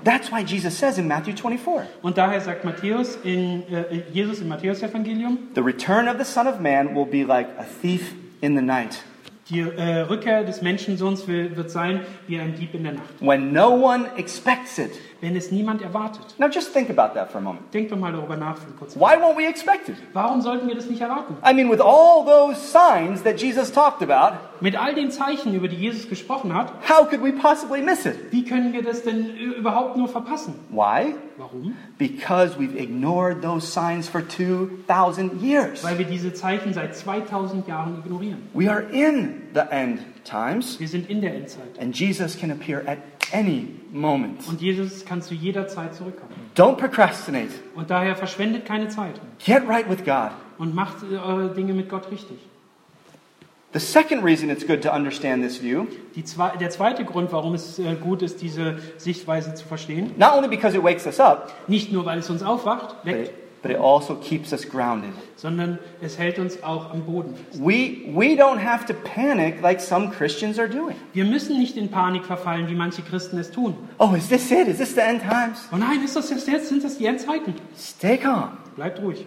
That's 0.04 0.32
why 0.32 0.44
Jesus 0.44 0.78
says 0.78 0.98
in 0.98 1.08
Matthew 1.08 1.34
24, 1.34 1.84
Und 2.02 2.18
daher 2.18 2.42
sagt 2.42 2.64
Matthäus 2.64 3.18
in, 3.24 3.64
äh, 3.72 3.82
äh 3.82 4.04
Jesus 4.12 4.42
im 4.42 4.50
Matthäus-Evangelium, 4.50 5.38
the 5.56 5.62
return 5.62 6.08
of 6.08 6.18
the 6.18 6.26
Son 6.26 6.48
of 6.48 6.60
Man 6.60 6.96
will 6.96 7.06
be 7.06 7.24
like 7.24 7.48
a 7.58 7.66
thief 7.82 8.14
in 8.42 8.56
the 8.56 8.62
night. 8.62 9.04
Die 9.50 9.60
äh, 9.62 10.02
Rückkehr 10.02 10.44
des 10.44 10.62
Menschensohns 10.62 11.28
will, 11.28 11.56
wird 11.56 11.72
sein 11.72 12.02
wie 12.28 12.40
ein 12.40 12.56
Dieb 12.56 12.74
in 12.74 12.84
der 12.84 12.94
Nacht, 12.94 13.06
when 13.20 13.52
no 13.52 13.70
one 13.70 14.06
expects 14.18 14.78
it. 14.78 14.92
wenn 15.22 15.36
es 15.36 15.52
niemand 15.52 15.82
erwartet. 15.82 16.24
Now 16.38 16.48
just 16.48 16.72
think 16.74 16.90
about 16.90 17.14
that 17.16 17.30
for 17.32 17.40
a 17.40 17.44
moment. 17.44 17.74
Denkt 17.74 17.92
doch 17.92 17.98
mal 17.98 18.12
darüber 18.14 18.38
nach 18.38 18.58
für 18.58 18.68
einen 18.68 18.78
kurzen 18.78 19.00
Why 19.02 19.16
won't 19.18 19.38
we 19.38 19.46
expect 19.48 19.90
it? 19.90 19.96
Warum 20.14 20.42
sollten 20.42 20.68
wir 20.68 20.76
das 20.76 20.86
nicht 20.90 21.02
erwarten? 21.02 21.36
I 21.46 21.54
mean, 21.54 21.70
with 21.70 21.82
all 21.82 22.24
those 22.26 22.56
signs 22.60 23.22
that 23.24 23.42
Jesus 23.42 23.72
talked 23.72 24.02
about, 24.02 24.38
Mit 24.62 24.78
all 24.80 24.94
den 24.94 25.12
Zeichen, 25.12 25.54
über 25.54 25.68
die 25.68 25.76
Jesus 25.78 26.08
gesprochen 26.08 26.54
hat, 26.54 26.72
how 26.88 27.06
could 27.10 27.22
we 27.22 27.32
possibly 27.34 27.82
miss 27.82 28.06
it? 28.06 28.32
wie 28.32 28.46
können 28.46 28.72
wir 28.72 28.84
das 28.84 29.04
denn 29.04 29.30
überhaupt 29.58 29.98
nur 29.98 30.08
verpassen? 30.08 30.54
Why? 30.70 31.16
Warum? 31.38 31.76
Because 31.98 32.58
we've 32.60 32.78
ignored 32.78 33.42
those 33.42 33.66
signs 33.68 34.08
for 34.08 34.22
2,000 34.26 35.42
years. 35.42 35.84
Weil 35.84 35.98
wir 35.98 36.06
diese 36.06 36.34
Zeichen 36.34 36.74
seit 36.74 36.96
2000 36.96 37.68
Jahren 37.68 38.00
ignorieren. 38.06 38.50
We 38.54 38.70
are 38.70 38.82
in 38.92 39.39
the 39.54 39.62
end 39.72 40.00
times, 40.24 40.80
Wir 40.80 40.88
sind 40.88 41.10
in 41.10 41.22
der 41.22 41.36
Endzeit. 41.36 41.80
and 41.80 41.96
Jesus 41.98 42.38
can 42.40 42.52
appear 42.52 42.84
at 42.88 42.98
any 43.34 43.68
moment. 43.92 44.48
Und 44.48 44.62
Jesus 44.62 45.06
kann 45.06 45.22
zu 45.22 45.34
jeder 45.34 45.68
Zeit 45.68 45.96
zurückkommen. 45.96 46.34
Don't 46.56 46.76
procrastinate. 46.78 47.50
Und 47.76 47.90
daher 47.90 48.16
verschwendet 48.16 48.66
keine 48.66 48.88
Zeit 48.90 49.20
Get 49.44 49.68
right 49.68 49.90
with 49.90 50.04
God. 50.06 50.32
und 50.58 50.74
macht 50.76 50.98
äh, 51.12 51.16
eure 51.18 51.54
Dinge 51.54 51.74
mit 51.74 51.90
Gott 51.90 52.12
richtig. 52.12 52.38
The 53.72 53.80
second 53.80 54.24
reason 54.24 54.50
it's 54.50 54.66
good 54.66 54.82
to 54.82 54.90
understand 54.92 55.44
this 55.44 55.62
view, 55.62 55.86
zwei, 56.26 56.58
der 56.58 56.72
zweite 56.72 57.06
Grund, 57.06 57.32
warum 57.32 57.54
es 57.54 57.78
äh, 57.78 57.94
gut 58.02 58.24
ist, 58.24 58.42
diese 58.42 58.80
Sichtweise 58.98 59.54
zu 59.54 59.64
verstehen, 59.68 60.12
not 60.18 60.34
only 60.36 60.48
because 60.48 60.76
it 60.76 60.84
wakes 60.84 61.06
us 61.06 61.20
up, 61.20 61.54
nicht 61.68 61.92
nur, 61.92 62.04
weil 62.06 62.18
es 62.18 62.32
uns 62.32 62.42
aufwacht, 62.42 62.96
weckt, 63.04 63.32
but 63.62 63.72
it 63.72 63.78
also 63.78 64.16
keeps 64.16 64.54
us 64.54 64.68
grounded. 64.68 65.12
sondern 65.36 65.80
es 66.02 66.18
hält 66.18 66.40
uns 66.40 66.62
auch 66.64 66.92
am 66.92 67.04
Boden 67.06 67.36
fest. 67.36 67.62
We, 67.64 68.14
we 68.14 68.36
don't 68.36 68.64
have 68.64 68.86
to 68.86 68.94
panic 68.94 69.62
like 69.62 69.80
some 69.80 70.12
Christians 70.12 70.60
are 70.60 70.70
doing. 70.70 70.96
Wir 71.14 71.26
müssen 71.26 71.58
nicht 71.58 71.78
in 71.78 71.90
Panik 71.90 72.26
verfallen, 72.26 72.68
wie 72.70 72.76
manche 72.76 73.02
Christen 73.02 73.38
es 73.38 73.52
tun. 73.52 73.76
Oh, 73.98 74.14
is 74.16 74.28
this 74.28 74.52
it? 74.52 74.68
Is 74.68 74.78
this 74.78 74.94
the 74.94 75.02
end 75.02 75.22
times? 75.22 75.68
Oh 75.72 75.78
nein, 75.78 76.04
ist 76.04 76.16
das 76.16 76.30
jetzt, 76.30 76.48
jetzt 76.48 76.70
sind 76.70 76.84
das 76.84 76.98
die 76.98 77.06
Endzeiten? 77.06 77.54
Stay 77.78 78.18
calm. 78.18 78.58
Bleibt 78.76 79.02
ruhig. 79.02 79.26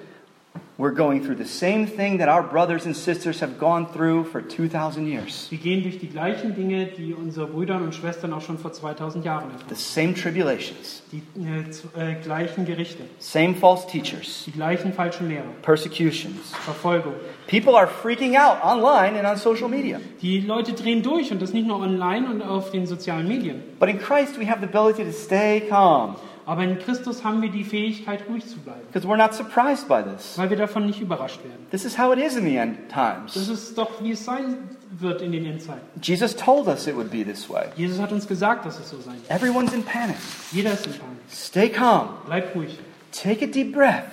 We're 0.82 0.90
going 0.90 1.22
through 1.24 1.36
the 1.36 1.46
same 1.46 1.86
thing 1.86 2.18
that 2.18 2.28
our 2.28 2.42
brothers 2.42 2.86
and 2.86 2.96
sisters 2.96 3.38
have 3.38 3.56
gone 3.56 3.86
through 3.92 4.24
for 4.24 4.42
2,000 4.42 5.06
years. 5.06 5.46
Wir 5.48 5.58
gehen 5.58 5.84
durch 5.84 6.00
die 6.00 6.08
gleichen 6.08 6.56
Dinge, 6.56 6.86
die 6.86 7.14
unsere 7.14 7.46
Brüder 7.46 7.76
und 7.76 7.94
Schwestern 7.94 8.32
auch 8.32 8.40
schon 8.40 8.58
vor 8.58 8.72
2000 8.72 9.24
Jahren 9.24 9.52
erfahren. 9.52 9.68
The 9.68 9.76
same 9.76 10.12
tribulations, 10.12 11.04
Die 11.12 11.22
äh, 11.40 12.10
äh, 12.10 12.14
gleichen 12.20 12.64
Gerichte, 12.64 13.04
same 13.20 13.54
false 13.54 13.86
teachers, 13.86 14.42
die 14.44 14.50
gleichen 14.50 14.92
falschen 14.92 15.28
Lehrer, 15.28 15.44
persecutions. 15.62 16.50
Verfolgung. 16.64 17.14
People 17.46 17.76
are 17.76 17.86
freaking 17.86 18.36
out 18.36 18.58
online 18.64 19.16
and 19.16 19.24
on 19.24 19.36
social 19.36 19.68
media. 19.68 20.00
Die 20.20 20.40
Leute 20.40 20.72
drehen 20.72 21.04
durch 21.04 21.30
und 21.30 21.40
das 21.40 21.52
nicht 21.52 21.68
nur 21.68 21.78
online 21.78 22.28
und 22.28 22.42
auf 22.42 22.72
den 22.72 22.88
sozialen 22.88 23.28
Medien. 23.28 23.62
But 23.78 23.88
in 23.88 24.00
Christ, 24.00 24.36
we 24.36 24.50
have 24.50 24.58
the 24.60 24.66
ability 24.66 25.04
to 25.04 25.12
stay 25.12 25.60
calm 25.60 26.16
Aber 26.52 26.64
in 26.64 26.78
Christus 26.78 27.24
haben 27.24 27.40
wir 27.40 27.48
die 27.48 27.64
Fähigkeit, 27.64 28.24
ruhig 28.28 28.46
zu 28.46 28.58
bleiben, 28.58 28.82
because 28.92 29.08
we're 29.08 29.16
not 29.16 29.32
surprised 29.32 29.88
by 29.88 30.02
this. 30.02 30.36
weil 30.36 30.50
wir 30.50 30.58
davon 30.58 30.84
nicht 30.84 31.00
überrascht 31.00 31.42
werden. 31.42 31.66
This 31.70 31.86
is 31.86 31.98
how 31.98 32.12
it 32.12 32.18
is 32.18 32.36
in 32.36 32.44
the 32.44 32.56
end 32.56 32.76
Das 32.94 33.32
times. 33.32 33.48
ist 33.48 33.78
doch, 33.78 34.02
wie 34.02 34.10
es 34.10 34.22
sein 34.22 34.58
wird 34.98 35.22
in 35.22 35.32
den 35.32 35.46
Endzeiten. 35.46 35.80
Jesus 36.02 36.36
told 36.36 36.66
us 36.66 36.86
it 36.86 36.94
would 36.94 37.10
be 37.10 37.24
this 37.24 37.48
way. 37.48 37.68
Jesus 37.76 37.98
hat 37.98 38.12
uns 38.12 38.28
gesagt, 38.28 38.66
dass 38.66 38.78
es 38.78 38.90
so 38.90 39.00
sein 39.00 39.14
wird. 39.14 39.30
Everyone's 39.30 39.72
in 39.72 39.82
panic. 39.82 40.16
Jeder 40.50 40.74
ist 40.74 40.86
in 40.86 40.92
Panik. 40.92 41.16
Stay 41.30 41.70
calm. 41.70 42.08
Bleib 42.26 42.54
ruhig. 42.54 42.78
Take 43.12 43.42
a 43.44 43.48
deep 43.48 43.72
breath. 43.72 44.04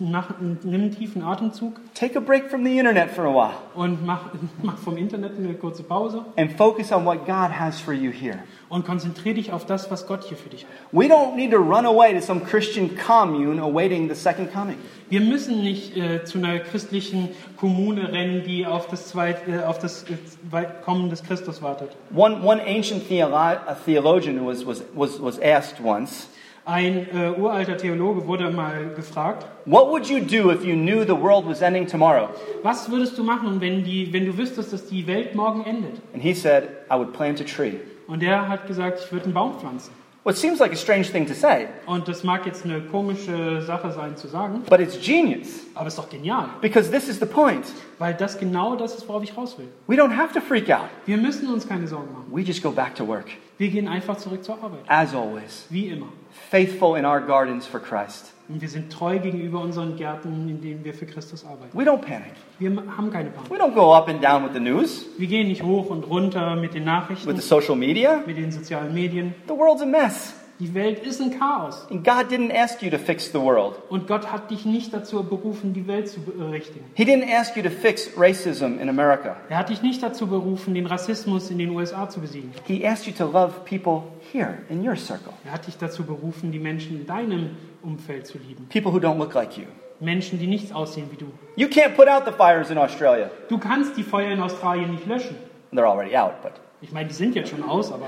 Mach, 0.00 0.38
nimm 0.38 0.58
einen 0.64 0.90
tiefen 0.90 1.22
Atemzug 1.22 1.80
Take 1.94 2.14
a 2.18 2.20
break 2.20 2.50
from 2.50 2.62
the 2.62 2.78
internet 2.78 3.10
for 3.10 3.24
a 3.24 3.32
while 3.32 3.54
und 3.74 4.04
mach, 4.04 4.26
mach 4.62 4.76
vom 4.76 4.98
Internet 4.98 5.32
eine 5.38 5.54
kurze 5.54 5.82
Pause 5.82 6.26
and 6.36 6.52
focus 6.58 6.92
on 6.92 7.06
what 7.06 7.24
God 7.26 7.50
has 7.58 7.80
for 7.80 7.94
you 7.94 8.10
here. 8.10 8.40
Und 8.72 8.86
konzentriere 8.86 9.34
dich 9.34 9.52
auf 9.52 9.66
das, 9.66 9.90
was 9.90 10.06
Gott 10.06 10.24
hier 10.24 10.36
für 10.38 10.48
dich 10.48 10.64
hat. 10.64 10.70
We 10.92 11.04
don't 11.04 11.36
need 11.36 11.50
to 11.52 11.58
run 11.58 11.84
away 11.84 12.14
to 12.14 12.20
some 12.20 12.40
Christian 12.40 12.90
commune 12.96 13.60
awaiting 13.60 14.08
the 14.08 14.14
second 14.14 14.50
coming. 14.50 14.76
Wir 15.10 15.20
müssen 15.20 15.62
nicht 15.62 15.94
äh, 15.94 16.24
zu 16.24 16.38
einer 16.38 16.58
christlichen 16.58 17.28
Kommune 17.58 18.10
rennen, 18.12 18.44
die 18.46 18.64
auf 18.64 18.86
das, 18.88 19.08
Zweit, 19.08 19.46
äh, 19.46 19.62
auf 19.64 19.78
das 19.78 20.04
äh, 20.04 20.64
Kommen 20.84 21.10
des 21.10 21.22
Christus 21.22 21.60
wartet. 21.60 21.90
One, 22.14 22.40
one 22.42 22.62
ancient 22.66 23.06
theolo- 23.10 23.58
theologian 23.84 24.44
was, 24.46 24.66
was, 24.66 24.82
was, 24.94 25.22
was 25.22 25.38
asked 25.38 25.84
once, 25.84 26.28
Ein 26.64 27.08
äh, 27.12 27.38
uralter 27.38 27.76
Theologe 27.76 28.26
wurde 28.26 28.50
mal 28.50 28.94
gefragt, 28.94 29.44
What 29.66 29.88
would 29.90 30.06
you 30.08 30.20
do 30.20 30.50
if 30.50 30.64
you 30.64 30.74
knew 30.76 31.04
the 31.04 31.12
world 31.20 31.44
was 31.46 31.60
ending 31.60 31.86
tomorrow? 31.86 32.28
was 32.62 32.88
würdest 32.90 33.18
du 33.18 33.22
machen, 33.24 33.60
wenn, 33.60 33.84
die, 33.84 34.10
wenn 34.14 34.24
du 34.24 34.38
wüsstest, 34.38 34.72
dass 34.72 34.86
die 34.86 35.06
Welt 35.06 35.34
morgen 35.34 35.64
endet? 35.66 36.00
And 36.14 36.22
he 36.22 36.32
said, 36.32 36.68
I 36.90 36.94
would 36.96 37.12
plant 37.12 37.38
a 37.40 37.44
tree. 37.44 37.74
Und 38.06 38.22
er 38.22 38.48
hat 38.48 38.66
gesagt, 38.66 39.00
ich 39.04 39.12
würde 39.12 39.26
einen 39.26 39.34
Baum 39.34 39.58
pflanzen. 39.58 39.92
What 40.24 40.36
seems 40.36 40.60
like 40.60 40.72
a 40.72 40.76
strange 40.76 41.04
thing 41.10 41.26
to 41.26 41.34
say, 41.34 41.66
Und 41.84 42.06
das 42.06 42.22
mag 42.22 42.46
jetzt 42.46 42.64
eine 42.64 42.80
komische 42.80 43.60
Sache 43.62 43.90
sein 43.90 44.16
zu 44.16 44.28
sagen, 44.28 44.62
but 44.70 44.78
it's 44.78 44.96
genius 45.04 45.48
aber 45.74 45.88
es 45.88 45.94
ist 45.94 45.98
doch 45.98 46.08
genial, 46.08 46.48
because 46.60 46.92
this 46.92 47.08
is 47.08 47.18
the 47.18 47.26
point. 47.26 47.66
weil 47.98 48.14
das 48.14 48.38
genau 48.38 48.76
das 48.76 48.94
ist, 48.94 49.08
worauf 49.08 49.24
ich 49.24 49.36
raus 49.36 49.58
will. 49.58 49.66
We 49.88 49.96
don't 50.00 50.16
have 50.16 50.32
to 50.32 50.40
freak 50.40 50.70
out. 50.70 50.88
Wir 51.06 51.16
müssen 51.16 51.52
uns 51.52 51.66
keine 51.66 51.88
Sorgen 51.88 52.12
machen. 52.12 52.26
We 52.30 52.42
just 52.42 52.62
go 52.62 52.70
back 52.70 52.94
to 52.94 53.04
work, 53.06 53.26
Wir 53.58 53.68
gehen 53.68 53.88
einfach 53.88 54.16
zurück 54.16 54.44
zur 54.44 54.62
Arbeit, 54.62 54.84
as 54.86 55.12
always, 55.12 55.66
wie 55.70 55.88
immer. 55.88 56.06
faithful 56.50 56.96
in 56.96 57.04
our 57.04 57.20
gardens 57.20 57.66
for 57.66 57.80
Christ. 57.80 58.32
Und 58.52 58.60
wir 58.60 58.68
sind 58.68 58.92
treu 58.92 59.18
gegenüber 59.18 59.60
unseren 59.60 59.96
Gärten, 59.96 60.46
in 60.48 60.60
denen 60.60 60.84
wir 60.84 60.92
für 60.92 61.06
Christus 61.06 61.44
arbeiten. 61.44 61.76
We 61.78 61.84
don't 61.84 62.02
panic. 62.02 62.32
Wir 62.58 62.70
haben 62.96 63.10
keine 63.10 63.30
Panik. 63.30 63.50
We 63.50 63.56
don't 63.56 63.72
go 63.74 63.94
up 63.94 64.08
and 64.08 64.22
down 64.22 64.44
with 64.44 64.52
the 64.52 64.60
news, 64.60 65.06
Wir 65.16 65.26
gehen 65.26 65.48
nicht 65.48 65.62
hoch 65.62 65.88
und 65.88 66.04
runter 66.08 66.54
mit 66.56 66.74
den 66.74 66.82
with 66.82 66.86
Nachrichten, 66.86 67.34
the 67.36 67.40
social 67.40 67.76
media. 67.76 68.22
mit 68.26 68.36
den 68.36 68.52
sozialen 68.52 68.92
Medien. 68.92 69.34
The 69.48 69.54
world's 69.54 69.80
a 69.82 69.86
mess. 69.86 70.34
Die 70.62 70.74
Welt 70.74 71.00
ist 71.00 71.20
ein 71.20 71.36
Chaos. 71.36 71.88
And 71.90 72.04
God 72.04 72.30
didn't 72.30 72.56
ask 72.56 72.84
you 72.84 72.90
to 72.90 72.96
fix 72.96 73.26
the 73.32 73.40
world. 73.40 73.80
Und 73.88 74.06
Gott 74.06 74.30
hat 74.30 74.48
dich 74.48 74.64
nicht 74.64 74.94
dazu 74.94 75.20
berufen, 75.24 75.72
die 75.72 75.88
Welt 75.88 76.08
zu 76.08 76.20
berichtigen. 76.20 76.84
He 76.94 77.02
didn't 77.02 77.28
ask 77.28 77.56
you 77.56 77.64
to 77.64 77.68
fix 77.68 78.08
racism 78.16 78.78
in 78.78 78.88
America. 78.88 79.34
Er 79.48 79.58
hat 79.58 79.70
dich 79.70 79.82
nicht 79.82 80.00
dazu 80.04 80.28
berufen, 80.28 80.74
den 80.74 80.86
Rassismus 80.86 81.50
in 81.50 81.58
den 81.58 81.70
USA 81.70 82.08
zu 82.08 82.20
besiegen. 82.20 82.52
He 82.64 82.86
asked 82.86 83.08
you 83.08 83.12
to 83.12 83.24
love 83.28 83.64
people 83.64 84.04
here 84.32 84.58
in 84.68 84.86
your 84.86 84.94
circle. 84.94 85.32
Er 85.44 85.54
hat 85.54 85.66
dich 85.66 85.78
dazu 85.78 86.04
berufen, 86.04 86.52
die 86.52 86.60
Menschen 86.60 87.00
in 87.00 87.06
deinem 87.08 87.56
Umfeld 87.82 88.28
zu 88.28 88.38
lieben. 88.38 88.68
People 88.68 88.92
who 88.92 88.98
don't 88.98 89.18
look 89.18 89.34
like 89.34 89.58
you. 89.58 89.64
Menschen, 89.98 90.38
die 90.38 90.46
nichts 90.46 90.70
aussehen 90.70 91.08
wie 91.10 91.16
du. 91.16 91.26
You 91.56 91.66
can't 91.66 91.96
put 91.96 92.06
out 92.06 92.22
the 92.24 92.30
fires 92.30 92.70
in 92.70 92.78
Australia. 92.78 93.32
Du 93.48 93.58
kannst 93.58 93.96
die 93.96 94.04
Feuer 94.04 94.30
in 94.30 94.40
Australien 94.40 94.92
nicht 94.92 95.08
löschen. 95.08 95.34
They're 95.72 95.90
already 95.90 96.16
out, 96.16 96.40
but 96.40 96.52
Ich 96.80 96.92
meine, 96.92 97.08
die 97.08 97.14
sind 97.14 97.34
jetzt 97.34 97.50
schon 97.50 97.64
aus, 97.64 97.90
aber, 97.90 98.06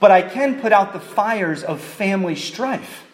but 0.00 0.10
I 0.10 0.22
can 0.22 0.60
put 0.60 0.72
out 0.72 0.92
the 0.92 1.00
fires 1.00 1.62
of 1.62 1.80
family 1.80 2.36
strife. 2.36 3.04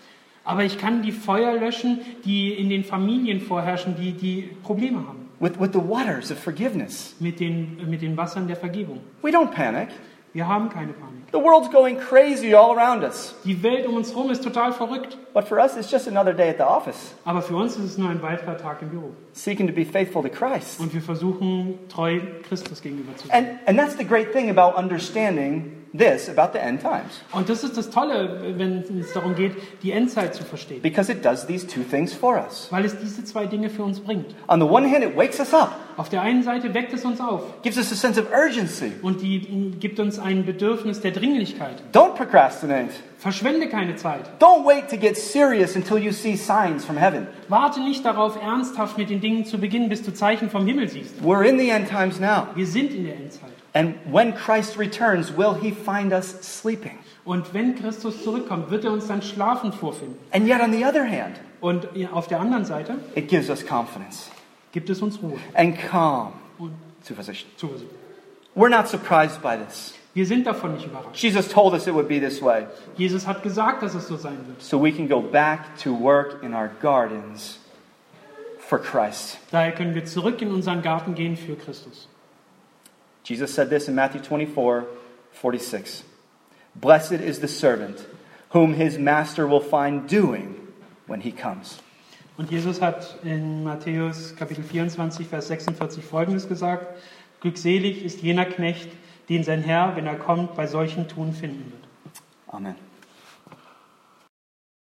aber 0.47 0.63
ich 0.65 0.79
kann 0.79 1.03
die 1.03 1.13
Feuer 1.13 1.55
löschen, 1.59 2.01
die 2.25 2.53
in 2.53 2.71
den 2.71 2.85
Familien 2.85 3.41
vorherrschen, 3.41 3.97
die, 3.97 4.13
die 4.13 4.43
Probleme 4.63 4.99
haben. 4.99 5.29
With, 5.41 5.61
with 5.61 5.71
the 5.73 5.81
waters 5.81 6.31
of 6.31 6.39
forgiveness. 6.39 7.15
Mit 7.19 7.41
den, 7.41 7.91
mit 7.91 8.01
den 8.01 8.17
Wassern 8.17 8.47
der 8.47 8.57
Vergebung. 8.57 9.01
We 9.23 9.31
don't 9.31 9.51
panic. 9.51 9.89
Wir 10.33 10.47
haben 10.47 10.71
keine 10.71 10.93
Panik. 10.93 11.26
The 11.33 11.39
world's 11.39 11.71
going 11.71 11.99
crazy 11.99 12.55
all 12.55 12.77
around 12.79 13.03
us. 13.03 13.35
Die 13.45 13.61
Welt 13.63 13.87
um 13.87 13.97
uns 13.97 14.15
herum 14.15 14.31
ist 14.31 14.43
total 14.45 14.73
verrückt. 14.73 15.19
But 15.35 15.47
for 15.49 15.59
us, 15.59 15.77
it's 15.77 15.91
just 15.91 16.09
another 16.09 16.33
day 16.33 16.49
at 16.51 16.57
the 16.59 16.63
office, 16.65 17.15
Aber 17.25 17.43
für 17.43 17.57
uns 17.57 17.77
ist 17.77 17.85
es 17.85 17.99
nur 17.99 18.09
ein 18.09 18.23
weiterer 18.23 18.57
Tag 18.57 18.81
im 18.81 18.89
Büro. 18.91 19.11
seeking 19.33 19.67
to 19.67 19.73
be 19.75 19.85
faithful 19.85 20.23
to 20.23 20.29
Christ. 20.31 20.81
Und 20.81 20.95
wir 20.95 21.03
versuchen, 21.03 21.79
treu 21.89 22.21
Christus 22.49 22.81
gegenüber 22.81 23.15
zu 23.17 23.27
sein. 23.29 23.37
And, 23.37 23.59
and 23.69 23.79
that's 23.79 23.99
the 23.99 24.05
great 24.05 24.33
thing 24.33 24.49
about 24.57 24.79
understanding 24.79 25.73
this 25.97 26.29
about 26.29 26.53
the 26.53 26.59
end 26.59 26.81
times, 26.81 27.21
Und 27.33 27.49
das 27.49 27.65
ist 27.65 27.77
das 27.77 27.89
Tolle, 27.91 28.55
wenn 28.59 28.79
es 29.01 29.13
darum 29.15 29.35
geht, 29.35 29.53
die 29.83 29.93
Endzeit 29.93 30.35
zu 30.35 30.45
verstehen. 30.45 30.81
because 30.83 31.11
it 31.11 31.25
does 31.25 31.47
these 31.47 31.67
two 31.67 31.83
things 31.83 32.13
for 32.15 32.37
us. 32.37 32.69
Weil 32.71 32.85
es 32.85 32.99
diese 32.99 33.25
zwei 33.25 33.47
Dinge 33.47 33.69
für 33.71 33.83
uns 33.83 34.01
bringt. 34.01 34.35
On 34.49 34.61
the 34.61 34.67
one 34.67 34.87
hand, 34.91 35.05
it 35.05 35.17
wakes 35.17 35.39
us 35.41 35.53
up, 35.55 35.73
Auf 35.97 36.09
der 36.11 36.21
einen 36.23 36.43
Seite 36.43 36.73
weckt 36.75 36.93
es 36.93 37.05
uns 37.05 37.21
auf 37.21 37.43
gives 37.63 37.79
us 37.79 37.91
a 37.93 37.95
sense 37.95 38.21
of 38.21 38.27
urgency. 38.31 38.93
und 39.03 39.23
die 39.23 39.39
mm, 39.41 39.81
gibt 39.81 39.99
uns 40.01 40.19
ein 40.19 40.45
Bedürfnis 40.45 41.01
der 41.01 41.13
Dringlichkeit. 41.27 41.83
Don't 41.93 42.15
procrastinate. 42.15 42.91
Verschwende 43.19 43.69
keine 43.69 43.97
Zeit. 43.97 44.21
Don't 44.39 44.65
wait 44.65 44.89
to 44.91 44.97
get 44.97 45.17
serious 45.17 45.75
until 45.75 45.99
you 45.99 46.13
see 46.13 46.37
signs 46.37 46.85
from 46.85 46.97
heaven. 46.97 47.27
Warte 47.49 47.81
nicht 47.81 48.05
darauf, 48.05 48.41
ernsthaft 48.41 48.99
mit 48.99 49.11
den 49.11 49.21
Dingen 49.21 49.45
zu 49.45 49.59
beginnen, 49.59 49.89
bis 49.89 50.03
du 50.03 50.13
Zeichen 50.13 50.51
vom 50.51 50.67
Himmel 50.67 50.89
siehst. 50.89 51.15
We're 51.23 51.45
in 51.45 51.59
the 51.59 51.71
end 51.71 51.89
times 51.89 52.21
now. 52.21 52.47
Wir 52.55 52.67
sind 52.67 52.93
in 52.93 53.05
der 53.05 53.17
Endzeit. 53.17 53.51
And 53.73 53.95
when 54.11 54.35
Christ 54.35 54.79
returns, 54.79 55.37
will 55.37 55.55
he 55.61 55.73
find 55.73 56.13
us 56.13 56.37
sleeping? 56.43 56.99
Und 57.25 57.53
wenn 57.53 57.75
Christus 57.75 58.23
zurückkommt, 58.23 58.71
wird 58.71 58.85
er 58.85 58.93
uns 58.93 59.07
dann 59.09 59.21
schlafend 59.23 59.75
vorfinden. 59.75 60.17
And 60.33 60.47
yet, 60.47 60.61
on 60.63 60.73
the 60.73 60.85
other 60.85 61.05
hand, 61.05 61.41
Und 61.61 61.89
auf 62.13 62.29
der 62.29 62.39
anderen 62.41 62.65
Seite 62.65 62.97
it 63.15 63.29
gives 63.29 63.51
us 63.51 63.67
confidence 63.67 64.31
gibt 64.73 64.91
es 64.91 65.01
uns 65.01 65.19
Ruhe 65.23 65.39
and 65.55 65.77
calm. 65.79 66.33
und 66.59 66.73
Zuversicht. 67.03 67.47
Zuversicht. 67.59 67.91
We're 68.55 68.69
not 68.69 68.89
surprised 68.89 69.41
by 69.43 69.57
this. 69.57 69.95
Wir 70.17 70.25
sind 70.25 70.47
davon 70.47 70.73
nicht 70.73 70.87
überrascht. 70.87 71.23
Jesus 71.23 71.47
told 71.47 71.75
us 71.75 71.87
it 71.87 71.93
would 71.93 72.09
be 72.09 72.19
this 72.19 72.41
way. 72.41 72.65
Jesus 72.97 73.27
hat 73.27 73.43
gesagt, 73.43 73.83
dass 73.83 73.95
es 73.95 74.09
so 74.09 74.17
sein 74.17 74.39
wird. 74.47 74.63
So 74.63 74.83
we 74.83 74.91
can 74.91 75.07
go 75.07 75.21
back 75.21 75.77
to 75.85 75.93
work 75.93 76.43
in 76.43 76.55
our 76.55 76.71
gardens 76.81 77.59
for 78.59 78.79
Christ. 78.79 79.37
Daher 79.51 79.73
können 79.73 79.95
wir 79.95 80.07
zurück 80.07 80.41
in 80.41 80.53
unseren 80.53 80.81
Garten 80.81 81.15
gehen 81.15 81.37
für 81.37 81.55
Christus. 81.55 82.09
Jesus 83.25 83.55
said 83.55 83.69
this 83.69 83.89
in 83.89 83.95
Matthew 83.95 84.23
24 84.23 84.87
46. 85.35 86.03
Blessed 86.75 87.21
is 87.21 87.41
the 87.41 87.49
servant 87.49 88.07
whom 88.55 88.73
his 88.73 88.99
master 88.99 89.47
will 89.47 89.61
find 89.61 90.09
doing 90.09 90.55
when 91.07 91.21
he 91.21 91.31
comes. 91.31 91.79
Und 92.39 92.51
Jesus 92.51 92.81
hat 92.81 93.19
in 93.23 93.65
Matthäus 93.65 94.35
Kapitel 94.35 94.65
24, 94.65 95.27
Vers 95.27 95.49
46 95.49 96.03
folgendes 96.03 96.49
gesagt: 96.49 96.87
Glückselig 97.43 98.03
ist 98.03 98.23
jener 98.23 98.47
Knecht, 98.47 98.89
den 99.29 99.45
sein 99.45 99.63
Herr, 99.63 99.97
wenn 99.97 100.07
er 100.07 100.17
kommt, 100.17 100.55
bei 100.55 100.67
solchen 100.67 101.09
Tun 101.09 101.33
finden 101.33 101.73
wird. 101.73 101.83
Amen. 102.49 102.77